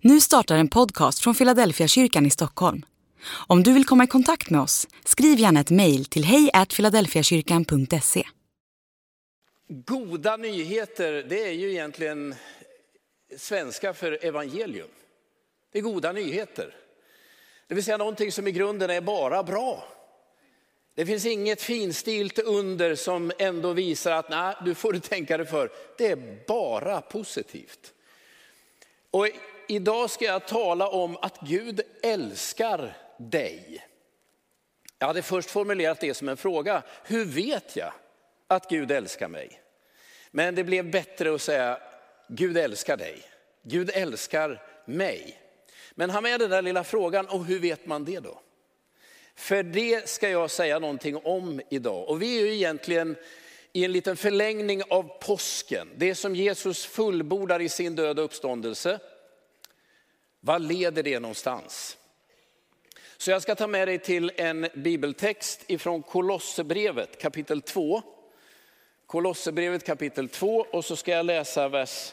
Nu 0.00 0.20
startar 0.20 0.56
en 0.56 0.68
podcast 0.68 1.18
från 1.18 1.34
Philadelphia 1.34 1.88
kyrkan 1.88 2.26
i 2.26 2.30
Stockholm. 2.30 2.82
Om 3.46 3.62
du 3.62 3.72
vill 3.72 3.84
komma 3.84 4.04
i 4.04 4.06
kontakt 4.06 4.50
med 4.50 4.60
oss, 4.60 4.88
skriv 5.04 5.38
gärna 5.38 5.60
ett 5.60 5.70
mejl 5.70 6.04
till 6.04 6.24
hejfiladelfiakyrkan.se. 6.24 8.24
Goda 9.68 10.36
nyheter, 10.36 11.26
det 11.28 11.48
är 11.48 11.52
ju 11.52 11.70
egentligen 11.70 12.34
svenska 13.38 13.94
för 13.94 14.24
evangelium. 14.24 14.88
Det 15.72 15.78
är 15.78 15.82
goda 15.82 16.12
nyheter. 16.12 16.74
Det 17.68 17.74
vill 17.74 17.84
säga 17.84 17.96
någonting 17.96 18.32
som 18.32 18.46
i 18.46 18.52
grunden 18.52 18.90
är 18.90 19.00
bara 19.00 19.42
bra. 19.42 19.84
Det 20.94 21.06
finns 21.06 21.26
inget 21.26 21.62
finstilt 21.62 22.38
under 22.38 22.94
som 22.94 23.32
ändå 23.38 23.72
visar 23.72 24.12
att 24.12 24.30
nej, 24.30 24.54
du 24.64 24.74
får 24.74 24.92
du 24.92 25.00
tänka 25.00 25.36
dig 25.36 25.46
för. 25.46 25.70
Det 25.98 26.06
är 26.06 26.44
bara 26.46 27.00
positivt. 27.00 27.92
Och 29.10 29.28
idag 29.68 30.10
ska 30.10 30.24
jag 30.24 30.46
tala 30.46 30.88
om 30.88 31.16
att 31.16 31.40
Gud 31.40 31.80
älskar 32.02 32.96
dig. 33.18 33.86
Jag 34.98 35.06
hade 35.06 35.22
först 35.22 35.50
formulerat 35.50 36.00
det 36.00 36.14
som 36.14 36.28
en 36.28 36.36
fråga. 36.36 36.82
Hur 37.04 37.24
vet 37.24 37.76
jag 37.76 37.92
att 38.46 38.70
Gud 38.70 38.90
älskar 38.90 39.28
mig? 39.28 39.60
Men 40.30 40.54
det 40.54 40.64
blev 40.64 40.90
bättre 40.90 41.34
att 41.34 41.42
säga 41.42 41.78
Gud 42.28 42.56
älskar 42.56 42.96
dig. 42.96 43.22
Gud 43.62 43.90
älskar 43.94 44.62
mig. 44.84 45.38
Men 45.94 46.10
ha 46.10 46.20
med 46.20 46.40
den 46.40 46.50
där 46.50 46.62
lilla 46.62 46.84
frågan, 46.84 47.26
och 47.26 47.44
hur 47.44 47.58
vet 47.58 47.86
man 47.86 48.04
det 48.04 48.20
då? 48.20 48.40
För 49.34 49.62
det 49.62 50.08
ska 50.08 50.28
jag 50.28 50.50
säga 50.50 50.78
någonting 50.78 51.16
om 51.16 51.60
idag. 51.70 52.08
Och 52.08 52.22
vi 52.22 52.40
är 52.40 52.46
ju 52.46 52.54
egentligen 52.54 53.16
i 53.72 53.84
en 53.84 53.92
liten 53.92 54.16
förlängning 54.16 54.82
av 54.90 55.02
påsken. 55.20 55.88
Det 55.96 56.14
som 56.14 56.34
Jesus 56.34 56.86
fullbordar 56.86 57.60
i 57.60 57.68
sin 57.68 57.96
död 57.96 58.18
och 58.18 58.24
uppståndelse. 58.24 58.98
Vad 60.46 60.62
leder 60.62 61.02
det 61.02 61.20
någonstans? 61.20 61.96
Så 63.16 63.30
jag 63.30 63.42
ska 63.42 63.54
ta 63.54 63.66
med 63.66 63.88
dig 63.88 63.98
till 63.98 64.32
en 64.36 64.68
bibeltext 64.74 65.64
ifrån 65.66 66.02
Kolosserbrevet 66.02 67.20
kapitel 67.20 67.62
2. 67.62 68.02
Kolosserbrevet 69.06 69.86
kapitel 69.86 70.28
2 70.28 70.66
och 70.70 70.84
så 70.84 70.96
ska 70.96 71.10
jag 71.10 71.26
läsa 71.26 71.68
vers 71.68 72.12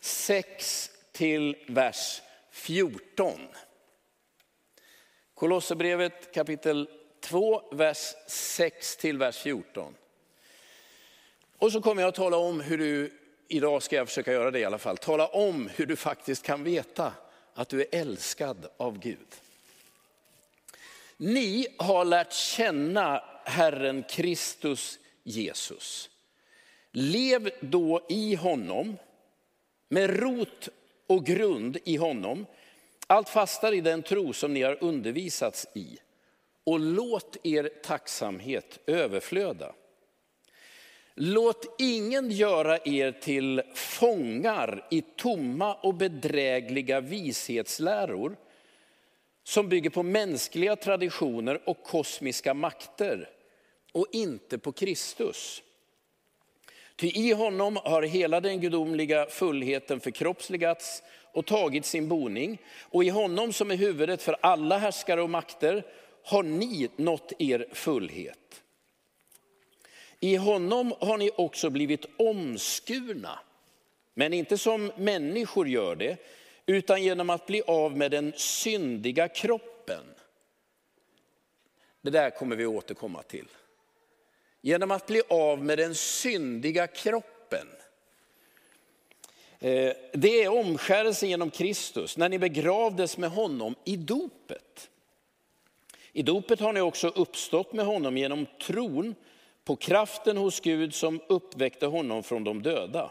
6 0.00 0.90
till 1.12 1.56
vers 1.68 2.22
14. 2.50 3.40
Kolosserbrevet 5.34 6.34
kapitel 6.34 6.88
2, 7.20 7.62
vers 7.72 8.14
6 8.26 8.96
till 8.96 9.18
vers 9.18 9.36
14. 9.36 9.94
Och 11.58 11.72
så 11.72 11.80
kommer 11.80 12.02
jag 12.02 12.08
att 12.08 12.14
tala 12.14 12.36
om 12.36 12.60
hur 12.60 12.78
du, 12.78 13.12
idag 13.48 13.82
ska 13.82 13.96
jag 13.96 14.08
försöka 14.08 14.32
göra 14.32 14.50
det 14.50 14.58
i 14.58 14.64
alla 14.64 14.78
fall, 14.78 14.96
tala 14.96 15.26
om 15.26 15.70
hur 15.76 15.86
du 15.86 15.96
faktiskt 15.96 16.42
kan 16.42 16.64
veta 16.64 17.12
att 17.56 17.68
du 17.68 17.80
är 17.80 17.86
älskad 17.92 18.66
av 18.76 18.98
Gud. 18.98 19.26
Ni 21.16 21.66
har 21.78 22.04
lärt 22.04 22.32
känna 22.32 23.24
Herren 23.44 24.04
Kristus 24.08 24.98
Jesus. 25.22 26.10
Lev 26.92 27.50
då 27.60 28.06
i 28.08 28.34
honom, 28.34 28.96
med 29.88 30.20
rot 30.20 30.68
och 31.06 31.24
grund 31.24 31.78
i 31.84 31.96
honom, 31.96 32.46
allt 33.06 33.28
fastare 33.28 33.76
i 33.76 33.80
den 33.80 34.02
tro 34.02 34.32
som 34.32 34.54
ni 34.54 34.62
har 34.62 34.84
undervisats 34.84 35.66
i. 35.74 35.98
Och 36.64 36.80
låt 36.80 37.36
er 37.42 37.70
tacksamhet 37.82 38.78
överflöda. 38.86 39.72
Låt 41.18 41.74
ingen 41.78 42.30
göra 42.30 42.78
er 42.84 43.12
till 43.12 43.62
fångar 43.74 44.86
i 44.90 45.02
tomma 45.02 45.74
och 45.74 45.94
bedrägliga 45.94 47.00
vishetsläror 47.00 48.36
som 49.44 49.68
bygger 49.68 49.90
på 49.90 50.02
mänskliga 50.02 50.76
traditioner 50.76 51.60
och 51.64 51.82
kosmiska 51.82 52.54
makter 52.54 53.28
och 53.92 54.06
inte 54.12 54.58
på 54.58 54.72
Kristus. 54.72 55.62
Ty 56.96 57.06
i 57.06 57.32
honom 57.32 57.76
har 57.76 58.02
hela 58.02 58.40
den 58.40 58.60
gudomliga 58.60 59.26
fullheten 59.26 60.00
förkroppsligats 60.00 61.02
och 61.32 61.46
tagit 61.46 61.84
sin 61.84 62.08
boning. 62.08 62.62
Och 62.80 63.04
i 63.04 63.08
honom 63.08 63.52
som 63.52 63.70
är 63.70 63.76
huvudet 63.76 64.22
för 64.22 64.36
alla 64.40 64.78
härskare 64.78 65.22
och 65.22 65.30
makter 65.30 65.86
har 66.24 66.42
ni 66.42 66.88
nått 66.96 67.32
er 67.38 67.66
fullhet. 67.72 68.62
I 70.20 70.36
honom 70.36 70.94
har 71.00 71.18
ni 71.18 71.30
också 71.36 71.70
blivit 71.70 72.06
omskurna, 72.16 73.38
men 74.14 74.32
inte 74.32 74.58
som 74.58 74.92
människor 74.96 75.68
gör 75.68 75.96
det, 75.96 76.16
utan 76.66 77.02
genom 77.02 77.30
att 77.30 77.46
bli 77.46 77.62
av 77.66 77.96
med 77.96 78.10
den 78.10 78.32
syndiga 78.36 79.28
kroppen. 79.28 80.04
Det 82.02 82.10
där 82.10 82.30
kommer 82.30 82.56
vi 82.56 82.66
återkomma 82.66 83.22
till. 83.22 83.48
Genom 84.60 84.90
att 84.90 85.06
bli 85.06 85.22
av 85.28 85.64
med 85.64 85.78
den 85.78 85.94
syndiga 85.94 86.86
kroppen. 86.86 87.66
Eh, 89.58 89.92
det 90.12 90.42
är 90.42 90.48
omskärelsen 90.48 91.28
genom 91.28 91.50
Kristus, 91.50 92.16
när 92.16 92.28
ni 92.28 92.38
begravdes 92.38 93.18
med 93.18 93.30
honom 93.30 93.74
i 93.84 93.96
dopet. 93.96 94.90
I 96.12 96.22
dopet 96.22 96.60
har 96.60 96.72
ni 96.72 96.80
också 96.80 97.08
uppstått 97.08 97.72
med 97.72 97.86
honom 97.86 98.16
genom 98.16 98.46
tron 98.66 99.14
på 99.66 99.76
kraften 99.76 100.36
hos 100.36 100.60
Gud 100.60 100.94
som 100.94 101.20
uppväckte 101.26 101.86
honom 101.86 102.22
från 102.22 102.44
de 102.44 102.62
döda. 102.62 103.10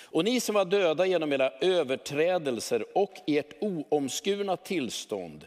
Och 0.00 0.24
ni 0.24 0.40
som 0.40 0.54
var 0.54 0.64
döda 0.64 1.06
genom 1.06 1.32
era 1.32 1.50
överträdelser 1.50 2.84
och 2.94 3.12
ert 3.26 3.56
oomskurna 3.60 4.56
tillstånd, 4.56 5.46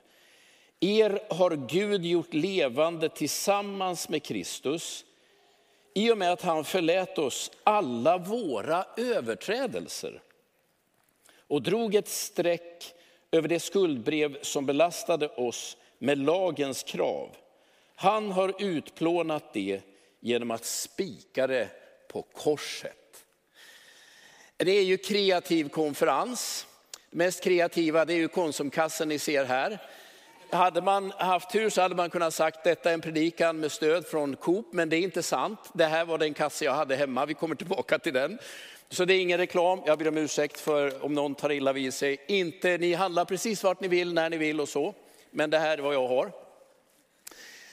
er 0.79 1.19
har 1.29 1.67
Gud 1.69 2.05
gjort 2.05 2.33
levande 2.33 3.09
tillsammans 3.09 4.09
med 4.09 4.23
Kristus 4.23 5.05
i 5.93 6.11
och 6.11 6.17
med 6.17 6.31
att 6.31 6.41
han 6.41 6.63
förlät 6.63 7.17
oss 7.17 7.51
alla 7.63 8.17
våra 8.17 8.85
överträdelser 8.97 10.21
och 11.47 11.61
drog 11.61 11.95
ett 11.95 12.07
streck 12.07 12.93
över 13.31 13.47
det 13.47 13.59
skuldbrev 13.59 14.37
som 14.41 14.65
belastade 14.65 15.27
oss 15.27 15.77
med 15.97 16.17
lagens 16.17 16.83
krav. 16.83 17.29
Han 17.95 18.31
har 18.31 18.53
utplånat 18.59 19.53
det 19.53 19.81
genom 20.21 20.51
att 20.51 20.65
spika 20.65 21.47
det 21.47 21.69
på 22.07 22.21
korset. 22.21 23.25
Det 24.57 24.71
är 24.71 24.83
ju 24.83 24.97
kreativ 24.97 25.69
konferens. 25.69 26.67
Mest 27.09 27.43
kreativa 27.43 28.05
det 28.05 28.13
är 28.13 28.17
ju 28.17 28.27
Konsumkassen 28.27 29.09
ni 29.09 29.19
ser 29.19 29.45
här. 29.45 29.79
Hade 30.49 30.81
man 30.81 31.11
haft 31.11 31.51
tur 31.51 31.69
så 31.69 31.81
hade 31.81 31.95
man 31.95 32.09
kunnat 32.09 32.33
sagt 32.33 32.63
detta 32.63 32.89
är 32.89 32.93
en 32.93 33.01
predikan 33.01 33.59
med 33.59 33.71
stöd 33.71 34.07
från 34.07 34.35
Coop, 34.35 34.73
men 34.73 34.89
det 34.89 34.95
är 34.95 35.01
inte 35.01 35.23
sant. 35.23 35.59
Det 35.73 35.85
här 35.85 36.05
var 36.05 36.17
den 36.17 36.33
kasse 36.33 36.65
jag 36.65 36.73
hade 36.73 36.95
hemma, 36.95 37.25
vi 37.25 37.33
kommer 37.33 37.55
tillbaka 37.55 37.99
till 37.99 38.13
den. 38.13 38.39
Så 38.89 39.05
det 39.05 39.13
är 39.13 39.21
ingen 39.21 39.37
reklam, 39.37 39.81
jag 39.85 39.99
ber 39.99 40.07
om 40.07 40.17
ursäkt 40.17 40.59
för 40.59 41.05
om 41.05 41.13
någon 41.13 41.35
tar 41.35 41.51
illa 41.51 41.73
vid 41.73 41.93
sig. 41.93 42.17
Inte, 42.27 42.77
ni 42.77 42.93
handlar 42.93 43.25
precis 43.25 43.63
vart 43.63 43.81
ni 43.81 43.87
vill, 43.87 44.13
när 44.13 44.29
ni 44.29 44.37
vill 44.37 44.61
och 44.61 44.69
så. 44.69 44.95
Men 45.31 45.49
det 45.49 45.59
här 45.59 45.77
är 45.77 45.81
vad 45.81 45.93
jag 45.93 46.07
har. 46.07 46.31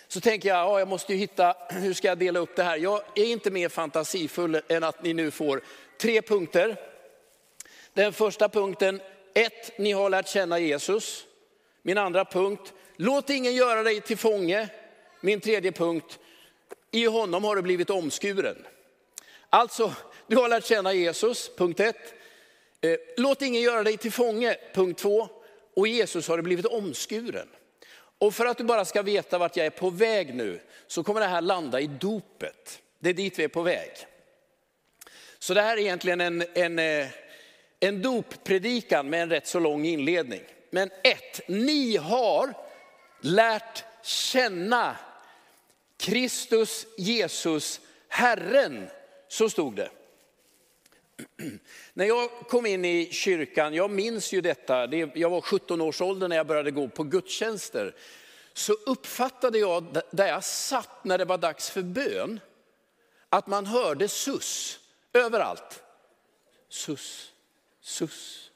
Så 0.08 0.20
tänker 0.20 0.48
jag, 0.48 0.58
ja, 0.58 0.78
jag 0.78 0.88
måste 0.88 1.12
ju 1.12 1.18
hitta, 1.18 1.56
hur 1.68 1.94
ska 1.94 2.08
jag 2.08 2.18
dela 2.18 2.38
upp 2.38 2.56
det 2.56 2.62
här? 2.62 2.76
Jag 2.76 3.02
är 3.14 3.24
inte 3.24 3.50
mer 3.50 3.68
fantasifull 3.68 4.60
än 4.68 4.84
att 4.84 5.02
ni 5.02 5.14
nu 5.14 5.30
får 5.30 5.60
tre 6.00 6.22
punkter. 6.22 6.76
Den 7.92 8.12
första 8.12 8.48
punkten, 8.48 9.00
ett, 9.34 9.78
ni 9.78 9.92
har 9.92 10.10
lärt 10.10 10.28
känna 10.28 10.58
Jesus. 10.58 11.26
Min 11.82 11.98
andra 11.98 12.24
punkt, 12.24 12.72
låt 12.96 13.30
ingen 13.30 13.54
göra 13.54 13.82
dig 13.82 14.00
till 14.00 14.18
fånge. 14.18 14.68
Min 15.20 15.40
tredje 15.40 15.72
punkt, 15.72 16.18
i 16.90 17.04
honom 17.04 17.44
har 17.44 17.56
du 17.56 17.62
blivit 17.62 17.90
omskuren. 17.90 18.66
Alltså, 19.50 19.94
du 20.26 20.36
har 20.36 20.48
lärt 20.48 20.66
känna 20.66 20.92
Jesus, 20.92 21.50
punkt 21.56 21.80
ett. 21.80 22.14
Eh, 22.80 22.96
låt 23.16 23.42
ingen 23.42 23.62
göra 23.62 23.82
dig 23.82 23.96
till 23.96 24.12
fånge, 24.12 24.56
punkt 24.74 24.98
två. 25.00 25.28
Och 25.74 25.88
Jesus 25.88 26.28
har 26.28 26.36
du 26.36 26.42
blivit 26.42 26.66
omskuren. 26.66 27.48
Och 28.18 28.34
för 28.34 28.46
att 28.46 28.58
du 28.58 28.64
bara 28.64 28.84
ska 28.84 29.02
veta 29.02 29.38
vart 29.38 29.56
jag 29.56 29.66
är 29.66 29.70
på 29.70 29.90
väg 29.90 30.34
nu, 30.34 30.60
så 30.86 31.02
kommer 31.02 31.20
det 31.20 31.26
här 31.26 31.40
landa 31.40 31.80
i 31.80 31.86
dopet. 31.86 32.82
Det 32.98 33.08
är 33.08 33.14
dit 33.14 33.38
vi 33.38 33.44
är 33.44 33.48
på 33.48 33.62
väg. 33.62 33.90
Så 35.38 35.54
det 35.54 35.62
här 35.62 35.76
är 35.76 35.80
egentligen 35.80 36.20
en, 36.20 36.44
en, 36.54 36.78
eh, 36.78 37.08
en 37.80 38.02
doppredikan 38.02 39.10
med 39.10 39.22
en 39.22 39.30
rätt 39.30 39.46
så 39.46 39.58
lång 39.58 39.84
inledning. 39.84 40.42
Men 40.70 40.90
ett, 41.04 41.40
ni 41.48 41.96
har 41.96 42.54
lärt 43.20 43.84
känna 44.02 44.96
Kristus 45.96 46.86
Jesus 46.96 47.80
Herren. 48.08 48.88
Så 49.28 49.50
stod 49.50 49.76
det. 49.76 49.90
När 51.92 52.04
jag 52.04 52.30
kom 52.30 52.66
in 52.66 52.84
i 52.84 53.08
kyrkan, 53.12 53.74
jag 53.74 53.90
minns 53.90 54.32
ju 54.32 54.40
detta, 54.40 54.94
jag 54.94 55.30
var 55.30 55.40
17 55.40 55.80
års 55.80 56.00
ålder 56.00 56.28
när 56.28 56.36
jag 56.36 56.46
började 56.46 56.70
gå 56.70 56.88
på 56.88 57.02
gudstjänster. 57.02 57.94
Så 58.52 58.72
uppfattade 58.72 59.58
jag 59.58 60.02
där 60.10 60.26
jag 60.26 60.44
satt 60.44 61.04
när 61.04 61.18
det 61.18 61.24
var 61.24 61.38
dags 61.38 61.70
för 61.70 61.82
bön, 61.82 62.40
att 63.28 63.46
man 63.46 63.66
hörde 63.66 64.08
sus 64.08 64.78
överallt. 65.12 65.82
Sus, 66.68 67.32
sus, 67.80 68.50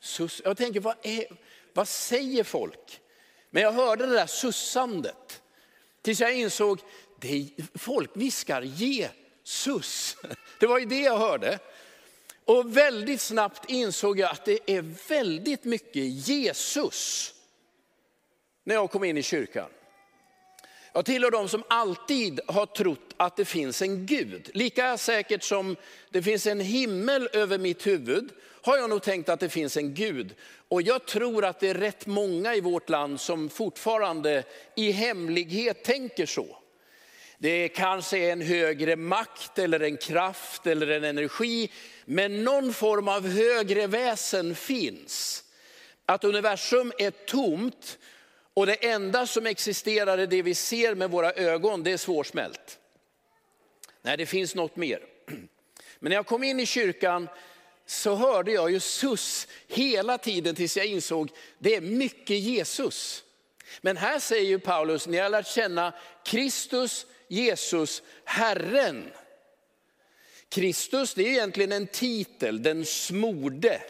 sus. 0.00 0.42
Jag 0.44 0.56
tänker, 0.56 0.80
vad, 0.80 0.94
är, 1.02 1.24
vad 1.72 1.88
säger 1.88 2.44
folk? 2.44 3.00
Men 3.50 3.62
jag 3.62 3.72
hörde 3.72 4.06
det 4.06 4.12
där 4.12 4.26
sussandet. 4.26 5.42
Tills 6.02 6.20
jag 6.20 6.34
insåg, 6.34 6.80
det 7.20 7.48
folk 7.74 8.10
viskar 8.14 8.62
Jesus. 8.62 10.16
Det 10.60 10.66
var 10.66 10.78
ju 10.78 10.84
det 10.84 11.00
jag 11.00 11.18
hörde. 11.18 11.58
Och 12.44 12.76
väldigt 12.76 13.20
snabbt 13.20 13.70
insåg 13.70 14.18
jag 14.18 14.30
att 14.30 14.44
det 14.44 14.58
är 14.66 15.08
väldigt 15.08 15.64
mycket 15.64 16.28
Jesus 16.28 17.32
när 18.64 18.74
jag 18.74 18.90
kom 18.90 19.04
in 19.04 19.16
i 19.16 19.22
kyrkan. 19.22 19.68
Jag 20.92 21.04
tillhör 21.04 21.30
de 21.30 21.48
som 21.48 21.62
alltid 21.68 22.40
har 22.46 22.66
trott 22.66 23.14
att 23.16 23.36
det 23.36 23.44
finns 23.44 23.82
en 23.82 24.06
Gud. 24.06 24.50
Lika 24.54 24.98
säkert 24.98 25.42
som 25.42 25.76
det 26.10 26.22
finns 26.22 26.46
en 26.46 26.60
himmel 26.60 27.28
över 27.32 27.58
mitt 27.58 27.86
huvud 27.86 28.30
har 28.62 28.76
jag 28.76 28.90
nog 28.90 29.02
tänkt 29.02 29.28
att 29.28 29.40
det 29.40 29.48
finns 29.48 29.76
en 29.76 29.94
Gud. 29.94 30.34
Och 30.68 30.82
jag 30.82 31.06
tror 31.06 31.44
att 31.44 31.60
det 31.60 31.68
är 31.68 31.74
rätt 31.74 32.06
många 32.06 32.54
i 32.54 32.60
vårt 32.60 32.88
land 32.88 33.20
som 33.20 33.48
fortfarande 33.48 34.44
i 34.76 34.90
hemlighet 34.90 35.84
tänker 35.84 36.26
så. 36.26 36.58
Det 37.38 37.68
kanske 37.68 38.18
är 38.18 38.32
en 38.32 38.40
högre 38.40 38.96
makt 38.96 39.58
eller 39.58 39.80
en 39.80 39.96
kraft 39.96 40.66
eller 40.66 40.86
en 40.86 41.04
energi, 41.04 41.70
men 42.04 42.44
någon 42.44 42.72
form 42.72 43.08
av 43.08 43.28
högre 43.28 43.86
väsen 43.86 44.54
finns. 44.54 45.44
Att 46.06 46.24
universum 46.24 46.92
är 46.98 47.10
tomt 47.10 47.98
och 48.54 48.66
det 48.66 48.74
enda 48.74 49.26
som 49.26 49.46
existerar 49.46 50.18
är 50.18 50.26
det 50.26 50.42
vi 50.42 50.54
ser 50.54 50.94
med 50.94 51.10
våra 51.10 51.32
ögon, 51.32 51.82
det 51.82 51.92
är 51.92 51.96
svårsmält. 51.96 52.78
Nej, 54.02 54.16
det 54.16 54.26
finns 54.26 54.54
något 54.54 54.76
mer. 54.76 55.00
Men 55.98 56.10
när 56.10 56.16
jag 56.16 56.26
kom 56.26 56.44
in 56.44 56.60
i 56.60 56.66
kyrkan 56.66 57.28
så 57.86 58.14
hörde 58.14 58.52
jag 58.52 58.70
ju 58.70 58.80
sus 58.80 59.48
hela 59.66 60.18
tiden 60.18 60.54
tills 60.54 60.76
jag 60.76 60.86
insåg 60.86 61.30
det 61.58 61.74
är 61.74 61.80
mycket 61.80 62.36
Jesus. 62.36 63.24
Men 63.80 63.96
här 63.96 64.18
säger 64.18 64.48
ju 64.48 64.58
Paulus, 64.58 65.06
ni 65.06 65.18
har 65.18 65.28
lärt 65.28 65.46
känna 65.46 65.92
Kristus, 66.24 67.06
Jesus, 67.34 68.02
Herren. 68.24 69.10
Kristus 70.48 71.14
det 71.14 71.22
är 71.22 71.28
egentligen 71.28 71.72
en 71.72 71.86
titel, 71.86 72.62
den 72.62 72.84
smorde. 72.84 73.80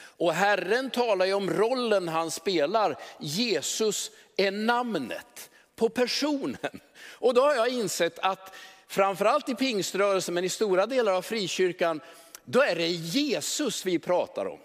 Och 0.00 0.32
Herren 0.32 0.90
talar 0.90 1.26
ju 1.26 1.32
om 1.32 1.50
rollen 1.50 2.08
han 2.08 2.30
spelar. 2.30 2.98
Jesus 3.20 4.10
är 4.36 4.50
namnet 4.50 5.50
på 5.76 5.88
personen. 5.88 6.80
Och 7.08 7.34
då 7.34 7.40
har 7.40 7.54
jag 7.54 7.68
insett 7.68 8.18
att 8.18 8.54
framförallt 8.88 9.48
i 9.48 9.54
pingströrelsen 9.54 10.34
men 10.34 10.44
i 10.44 10.48
stora 10.48 10.86
delar 10.86 11.12
av 11.12 11.22
frikyrkan, 11.22 12.00
då 12.44 12.62
är 12.62 12.76
det 12.76 12.86
Jesus 12.88 13.86
vi 13.86 13.98
pratar 13.98 14.46
om. 14.46 14.58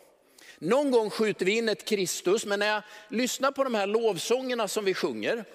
Någon 0.59 0.91
gång 0.91 1.09
skjuter 1.09 1.45
vi 1.45 1.57
in 1.57 1.69
ett 1.69 1.85
Kristus, 1.85 2.45
men 2.45 2.59
när 2.59 2.67
jag 2.67 2.81
lyssnar 3.09 3.51
på 3.51 3.63
de 3.63 3.75
här 3.75 3.87
lovsångerna 3.87 4.67
som 4.67 4.85
vi 4.85 4.93
sjunger, 4.93 5.45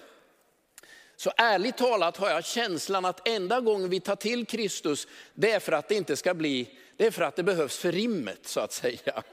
så 1.21 1.31
ärligt 1.37 1.77
talat 1.77 2.17
har 2.17 2.29
jag 2.29 2.45
känslan 2.45 3.05
att 3.05 3.27
enda 3.27 3.59
gången 3.59 3.89
vi 3.89 3.99
tar 3.99 4.15
till 4.15 4.45
Kristus, 4.45 5.07
det 5.33 5.51
är 5.51 5.59
för 5.59 5.71
att 5.71 5.87
det 5.87 5.95
inte 5.95 6.15
ska 6.15 6.33
bli, 6.33 6.67
det 6.97 7.05
är 7.05 7.11
för 7.11 7.21
att 7.21 7.35
det 7.35 7.43
behövs 7.43 7.77
för 7.77 7.91
rimmet 7.91 8.39
så 8.45 8.59
att 8.59 8.73
säga. 8.73 9.23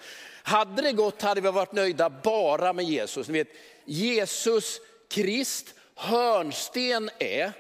Hade 0.43 0.83
det 0.83 0.93
gått 0.93 1.23
hade 1.23 1.41
vi 1.41 1.51
varit 1.51 1.73
nöjda 1.73 2.11
bara 2.11 2.73
med 2.73 2.85
Jesus. 2.85 3.29
Ni 3.29 3.39
vet, 3.39 3.49
Jesus 3.85 4.81
Krist, 5.11 5.75
hörnsten 5.95 7.11
är, 7.19 7.53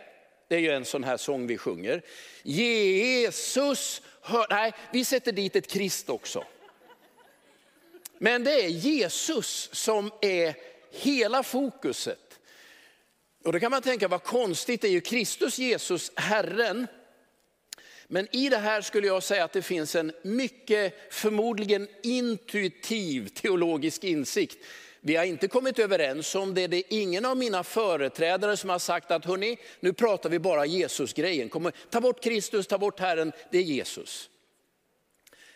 det 0.48 0.54
är 0.54 0.60
ju 0.60 0.70
en 0.70 0.84
sån 0.84 1.04
här 1.04 1.16
sång 1.16 1.46
vi 1.46 1.58
sjunger. 1.58 2.02
Jesus, 2.42 4.02
hör, 4.20 4.46
nej 4.50 4.72
vi 4.92 5.04
sätter 5.04 5.32
dit 5.32 5.56
ett 5.56 5.70
Krist 5.70 6.10
också. 6.10 6.44
Men 8.18 8.44
det 8.44 8.64
är 8.64 8.68
Jesus 8.68 9.68
som 9.72 10.10
är 10.20 10.54
hela 10.90 11.42
fokuset. 11.42 12.27
Och 13.48 13.52
då 13.52 13.60
kan 13.60 13.70
man 13.70 13.82
tänka, 13.82 14.08
vad 14.08 14.22
konstigt, 14.22 14.80
det 14.80 14.88
är 14.88 14.92
ju 14.92 15.00
Kristus 15.00 15.58
Jesus, 15.58 16.12
Herren. 16.14 16.86
Men 18.08 18.36
i 18.36 18.48
det 18.48 18.56
här 18.56 18.80
skulle 18.80 19.06
jag 19.06 19.22
säga 19.22 19.44
att 19.44 19.52
det 19.52 19.62
finns 19.62 19.94
en 19.94 20.12
mycket, 20.22 20.94
förmodligen 21.10 21.88
intuitiv 22.02 23.28
teologisk 23.28 24.04
insikt. 24.04 24.64
Vi 25.00 25.16
har 25.16 25.24
inte 25.24 25.48
kommit 25.48 25.78
överens 25.78 26.34
om 26.34 26.54
det. 26.54 26.66
Det 26.66 26.76
är 26.76 26.84
ingen 26.88 27.24
av 27.24 27.36
mina 27.36 27.64
företrädare 27.64 28.56
som 28.56 28.70
har 28.70 28.78
sagt 28.78 29.10
att 29.10 29.24
hörni, 29.24 29.58
nu 29.80 29.92
pratar 29.92 30.30
vi 30.30 30.38
bara 30.38 30.66
Jesus-grejen. 30.66 31.50
Ta 31.90 32.00
bort 32.00 32.22
Kristus, 32.22 32.66
ta 32.66 32.78
bort 32.78 33.00
Herren, 33.00 33.32
det 33.50 33.58
är 33.58 33.62
Jesus. 33.62 34.30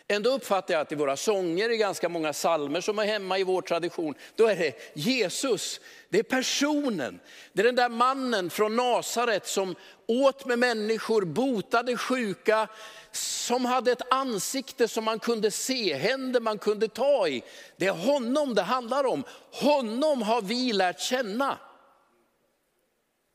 Ändå 0.07 0.29
uppfattar 0.29 0.73
jag 0.73 0.81
att 0.81 0.91
i 0.91 0.95
våra 0.95 1.17
sånger, 1.17 1.69
i 1.69 1.77
ganska 1.77 2.09
många 2.09 2.33
salmer 2.33 2.81
som 2.81 2.99
är 2.99 3.05
hemma 3.05 3.37
i 3.37 3.43
vår 3.43 3.61
tradition, 3.61 4.15
då 4.35 4.47
är 4.47 4.55
det 4.55 4.73
Jesus, 4.93 5.79
det 6.09 6.19
är 6.19 6.23
personen. 6.23 7.19
Det 7.53 7.61
är 7.61 7.65
den 7.65 7.75
där 7.75 7.89
mannen 7.89 8.49
från 8.49 8.75
Nasaret 8.75 9.47
som 9.47 9.75
åt 10.07 10.45
med 10.45 10.59
människor, 10.59 11.25
botade 11.25 11.97
sjuka, 11.97 12.67
som 13.11 13.65
hade 13.65 13.91
ett 13.91 14.13
ansikte 14.13 14.87
som 14.87 15.03
man 15.03 15.19
kunde 15.19 15.51
se, 15.51 15.93
händer 15.93 16.39
man 16.39 16.57
kunde 16.57 16.87
ta 16.87 17.27
i. 17.27 17.43
Det 17.77 17.87
är 17.87 17.91
honom 17.91 18.55
det 18.55 18.61
handlar 18.61 19.03
om. 19.03 19.23
Honom 19.51 20.21
har 20.21 20.41
vi 20.41 20.73
lärt 20.73 20.99
känna. 20.99 21.57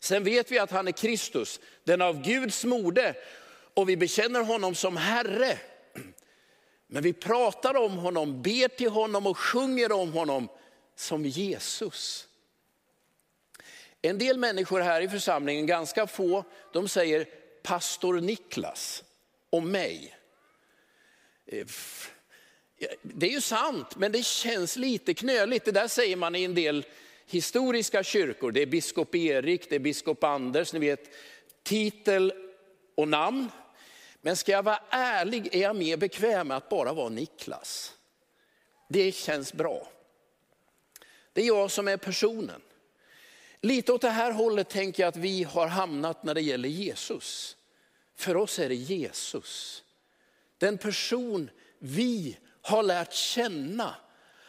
Sen 0.01 0.25
vet 0.25 0.53
vi 0.53 0.59
att 0.59 0.71
han 0.71 0.89
är 0.89 0.93
Kristus, 0.93 1.61
den 1.85 2.03
av 2.03 2.23
Gud 2.23 2.55
smorde, 2.55 3.15
och 3.75 3.89
vi 3.89 3.97
bekänner 3.97 4.41
honom 4.41 4.75
som 4.75 4.97
Herre. 4.97 5.59
Men 6.91 7.03
vi 7.03 7.13
pratar 7.13 7.77
om 7.77 7.93
honom, 7.93 8.43
ber 8.43 8.69
till 8.69 8.91
honom 8.91 9.27
och 9.27 9.39
sjunger 9.39 9.93
om 9.93 10.13
honom 10.13 10.49
som 10.97 11.25
Jesus. 11.25 12.29
En 14.03 14.19
del 14.19 14.39
människor 14.39 14.81
här 14.81 15.01
i 15.01 15.09
församlingen, 15.09 15.67
ganska 15.67 16.07
få, 16.07 16.45
de 16.73 16.89
säger 16.89 17.27
pastor 17.63 18.21
Niklas 18.21 19.05
om 19.51 19.71
mig. 19.71 20.15
Eh, 21.47 21.67
det 23.03 23.27
är 23.27 23.31
ju 23.31 23.41
sant, 23.41 23.97
men 23.97 24.13
det 24.13 24.25
känns 24.25 24.77
lite 24.77 25.15
knöligt. 25.15 25.65
Det 25.65 25.73
där 25.73 25.89
säger 25.89 26.17
man 26.17 26.35
i 26.35 26.45
en 26.45 26.55
del 26.55 26.87
historiska 27.27 28.03
kyrkor. 28.03 28.53
Det 28.53 28.63
är 28.63 28.67
biskop 28.67 29.15
Erik, 29.15 29.69
det 29.71 29.75
är 29.75 29.81
biskop 29.81 30.25
Anders, 30.25 30.73
ni 30.73 30.79
vet 30.79 31.11
titel 31.63 32.33
och 32.95 33.09
namn. 33.09 33.51
Men 34.21 34.37
ska 34.37 34.53
jag 34.53 34.63
vara 34.63 34.83
ärlig 34.91 35.55
är 35.55 35.63
jag 35.63 35.77
mer 35.77 35.97
bekväm 35.97 36.49
med 36.49 36.57
att 36.57 36.69
bara 36.69 36.93
vara 36.93 37.09
Niklas. 37.09 37.95
Det 38.89 39.13
känns 39.13 39.53
bra. 39.53 39.89
Det 41.33 41.43
är 41.43 41.47
jag 41.47 41.71
som 41.71 41.89
är 41.89 41.97
personen. 41.97 42.61
Lite 43.61 43.93
åt 43.93 44.01
det 44.01 44.11
här 44.11 44.33
hållet 44.33 44.69
tänker 44.69 45.03
jag 45.03 45.09
att 45.09 45.17
vi 45.17 45.43
har 45.43 45.67
hamnat 45.67 46.25
när 46.25 46.35
det 46.35 46.41
gäller 46.41 46.69
Jesus. 46.69 47.57
För 48.17 48.37
oss 48.37 48.59
är 48.59 48.69
det 48.69 48.75
Jesus. 48.75 49.83
Den 50.59 50.79
person 50.79 51.51
vi 51.79 52.39
har 52.63 52.83
lärt 52.83 53.13
känna. 53.13 53.95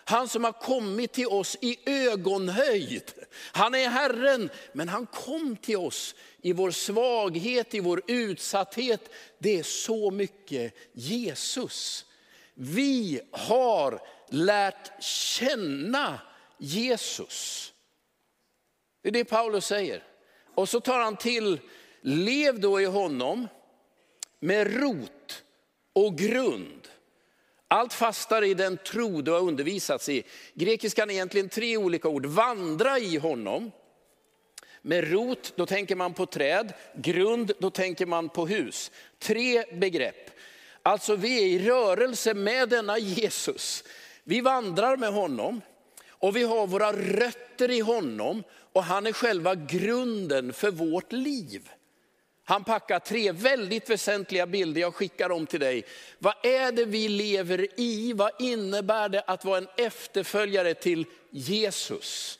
Han 0.09 0.27
som 0.27 0.43
har 0.43 0.51
kommit 0.51 1.11
till 1.11 1.27
oss 1.27 1.57
i 1.61 1.79
ögonhöjd. 1.85 3.11
Han 3.51 3.75
är 3.75 3.89
Herren, 3.89 4.49
men 4.73 4.89
han 4.89 5.05
kom 5.05 5.55
till 5.55 5.77
oss 5.77 6.15
i 6.41 6.53
vår 6.53 6.71
svaghet, 6.71 7.73
i 7.73 7.79
vår 7.79 8.01
utsatthet. 8.07 9.09
Det 9.39 9.59
är 9.59 9.63
så 9.63 10.11
mycket 10.11 10.73
Jesus. 10.93 12.05
Vi 12.53 13.21
har 13.31 14.01
lärt 14.29 15.03
känna 15.03 16.19
Jesus. 16.57 17.73
Det 19.01 19.09
är 19.09 19.13
det 19.13 19.25
Paulus 19.25 19.65
säger. 19.65 20.03
Och 20.55 20.69
så 20.69 20.79
tar 20.79 20.99
han 20.99 21.17
till, 21.17 21.59
lev 22.01 22.59
då 22.59 22.81
i 22.81 22.85
honom 22.85 23.47
med 24.39 24.79
rot 24.79 25.43
och 25.93 26.17
grund. 26.17 26.78
Allt 27.71 27.93
fastare 27.93 28.47
i 28.47 28.53
den 28.53 28.77
tro 28.77 29.21
du 29.21 29.31
har 29.31 29.39
undervisats 29.39 30.09
i. 30.09 30.23
Grekiskan 30.53 31.09
är 31.09 31.13
egentligen 31.13 31.49
tre 31.49 31.77
olika 31.77 32.07
ord. 32.07 32.25
Vandra 32.25 32.99
i 32.99 33.17
honom. 33.17 33.71
Med 34.81 35.11
rot, 35.11 35.53
då 35.55 35.65
tänker 35.65 35.95
man 35.95 36.13
på 36.13 36.25
träd. 36.25 36.73
Grund, 36.95 37.51
då 37.59 37.69
tänker 37.69 38.05
man 38.05 38.29
på 38.29 38.47
hus. 38.47 38.91
Tre 39.19 39.65
begrepp. 39.73 40.31
Alltså 40.83 41.15
vi 41.15 41.43
är 41.43 41.45
i 41.45 41.67
rörelse 41.67 42.33
med 42.33 42.69
denna 42.69 42.97
Jesus. 42.97 43.83
Vi 44.23 44.41
vandrar 44.41 44.97
med 44.97 45.13
honom 45.13 45.61
och 46.09 46.35
vi 46.35 46.43
har 46.43 46.67
våra 46.67 46.93
rötter 46.93 47.71
i 47.71 47.79
honom 47.79 48.43
och 48.73 48.83
han 48.83 49.07
är 49.07 49.13
själva 49.13 49.55
grunden 49.55 50.53
för 50.53 50.71
vårt 50.71 51.11
liv. 51.11 51.69
Han 52.50 52.63
packar 52.63 53.00
tre 53.00 53.32
väldigt 53.32 53.89
väsentliga 53.89 54.48
bilder, 54.48 54.82
jag 54.82 54.96
skickar 54.96 55.29
dem 55.29 55.46
till 55.46 55.60
dig. 55.60 55.86
Vad 56.20 56.34
är 56.44 56.72
det 56.72 56.86
vi 56.86 57.08
lever 57.08 57.68
i? 57.79 58.13
Vad 58.13 58.32
innebär 58.39 59.10
det 59.10 59.22
att 59.22 59.46
vara 59.46 59.58
en 59.58 59.68
efterföljare 59.77 60.74
till 60.74 61.06
Jesus? 61.29 62.39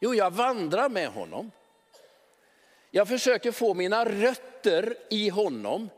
Jo, 0.00 0.14
jag 0.14 0.30
vandrar 0.30 0.88
med 0.88 1.08
honom. 1.08 1.50
Jag 2.90 3.08
försöker 3.08 3.52
få 3.52 3.74
mina 3.74 4.04
rötter 4.04 4.96
i 5.10 5.28
honom 5.28 5.90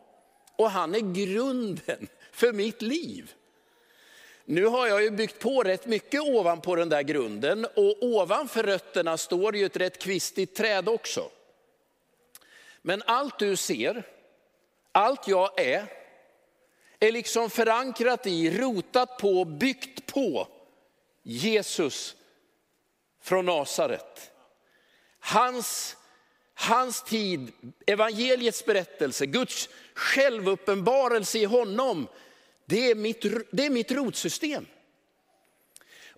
och 0.56 0.70
han 0.70 0.94
är 0.94 1.14
grunden 1.14 2.08
för 2.32 2.52
mitt 2.52 2.82
liv. 2.82 3.32
Nu 4.44 4.64
har 4.66 4.86
jag 4.86 5.02
ju 5.02 5.10
byggt 5.10 5.38
på 5.38 5.62
rätt 5.62 5.86
mycket 5.86 6.20
ovanpå 6.20 6.76
den 6.76 6.88
där 6.88 7.02
grunden 7.02 7.64
och 7.64 8.02
ovanför 8.02 8.62
rötterna 8.62 9.18
står 9.18 9.56
ju 9.56 9.66
ett 9.66 9.76
rätt 9.76 9.98
kvistigt 10.02 10.56
träd 10.56 10.88
också. 10.88 11.30
Men 12.86 13.02
allt 13.06 13.38
du 13.38 13.56
ser, 13.56 14.02
allt 14.92 15.28
jag 15.28 15.60
är, 15.60 15.86
är 17.00 17.12
liksom 17.12 17.50
förankrat 17.50 18.26
i, 18.26 18.58
rotat 18.58 19.18
på, 19.18 19.44
byggt 19.44 20.06
på 20.06 20.48
Jesus 21.22 22.16
från 23.22 23.46
Nasaret. 23.46 24.30
Hans, 25.20 25.96
hans 26.54 27.02
tid, 27.02 27.52
evangeliets 27.86 28.64
berättelse, 28.64 29.26
Guds 29.26 29.68
självuppenbarelse 29.94 31.38
i 31.38 31.44
honom, 31.44 32.08
det 32.66 32.90
är 32.90 32.94
mitt, 32.94 33.22
det 33.52 33.66
är 33.66 33.70
mitt 33.70 33.90
rotsystem. 33.90 34.66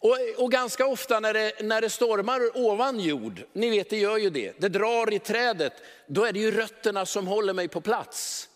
Och, 0.00 0.16
och, 0.36 0.52
ganska 0.52 0.86
ofta 0.86 1.20
när 1.20 1.34
det, 1.34 1.52
när 1.62 1.80
det 1.80 1.90
stormar 1.90 2.56
ovan 2.56 3.00
jord, 3.00 3.42
ni 3.52 3.70
vet 3.70 3.90
det 3.90 3.98
gör 3.98 4.16
ju 4.16 4.30
det, 4.30 4.60
det 4.60 4.68
drar 4.68 5.12
i 5.12 5.18
trädet, 5.18 5.72
då 6.06 6.24
är 6.24 6.32
det 6.32 6.38
ju 6.38 6.50
rötterna 6.50 7.06
som 7.06 7.26
håller 7.26 7.52
mig 7.52 7.68
på 7.68 7.80
plats. 7.80 8.48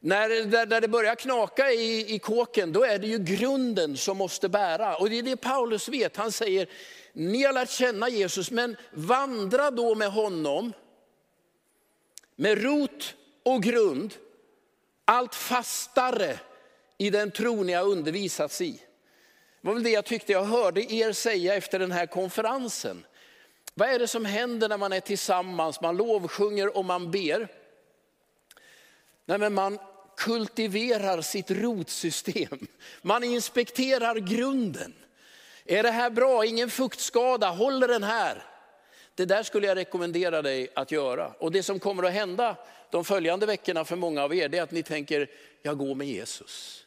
När, 0.00 0.46
när, 0.46 0.66
när 0.66 0.80
det 0.80 0.88
börjar 0.88 1.14
knaka 1.14 1.72
i, 1.72 2.14
i 2.14 2.18
kåken, 2.18 2.72
då 2.72 2.84
är 2.84 2.98
det 2.98 3.06
ju 3.06 3.18
grunden 3.18 3.96
som 3.96 4.16
måste 4.16 4.48
bära. 4.48 4.96
Och 4.96 5.10
det 5.10 5.18
är 5.18 5.22
det 5.22 5.36
Paulus 5.36 5.88
vet, 5.88 6.16
han 6.16 6.32
säger, 6.32 6.68
ni 7.12 7.42
har 7.42 7.52
lärt 7.52 7.70
känna 7.70 8.08
Jesus, 8.08 8.50
men 8.50 8.76
vandra 8.92 9.70
då 9.70 9.94
med 9.94 10.12
honom, 10.12 10.72
med 12.36 12.62
rot 12.62 13.14
och 13.42 13.62
grund, 13.62 14.14
allt 15.04 15.34
fastare 15.34 16.38
i 16.98 17.10
den 17.10 17.30
tro 17.30 17.62
ni 17.62 17.72
har 17.72 17.84
undervisats 17.84 18.60
i. 18.60 18.82
Det 19.62 19.68
var 19.68 19.74
väl 19.74 19.82
det 19.82 19.90
jag 19.90 20.04
tyckte 20.04 20.32
jag 20.32 20.44
hörde 20.44 20.92
er 20.92 21.12
säga 21.12 21.54
efter 21.54 21.78
den 21.78 21.92
här 21.92 22.06
konferensen. 22.06 23.04
Vad 23.74 23.88
är 23.88 23.98
det 23.98 24.08
som 24.08 24.24
händer 24.24 24.68
när 24.68 24.78
man 24.78 24.92
är 24.92 25.00
tillsammans, 25.00 25.80
man 25.80 25.96
lovsjunger 25.96 26.76
och 26.76 26.84
man 26.84 27.10
ber? 27.10 27.48
Nej, 29.24 29.38
men 29.38 29.54
man 29.54 29.78
kultiverar 30.16 31.22
sitt 31.22 31.50
rotsystem. 31.50 32.66
Man 33.02 33.24
inspekterar 33.24 34.16
grunden. 34.16 34.94
Är 35.64 35.82
det 35.82 35.90
här 35.90 36.10
bra? 36.10 36.44
Ingen 36.44 36.70
fuktskada? 36.70 37.50
Håller 37.50 37.88
den 37.88 38.02
här? 38.02 38.42
Det 39.14 39.24
där 39.24 39.42
skulle 39.42 39.66
jag 39.66 39.76
rekommendera 39.76 40.42
dig 40.42 40.68
att 40.74 40.90
göra. 40.90 41.28
Och 41.38 41.52
det 41.52 41.62
som 41.62 41.80
kommer 41.80 42.02
att 42.02 42.12
hända 42.12 42.56
de 42.90 43.04
följande 43.04 43.46
veckorna 43.46 43.84
för 43.84 43.96
många 43.96 44.22
av 44.22 44.34
er, 44.34 44.48
det 44.48 44.58
är 44.58 44.62
att 44.62 44.70
ni 44.70 44.82
tänker, 44.82 45.30
jag 45.62 45.78
går 45.78 45.94
med 45.94 46.06
Jesus. 46.06 46.81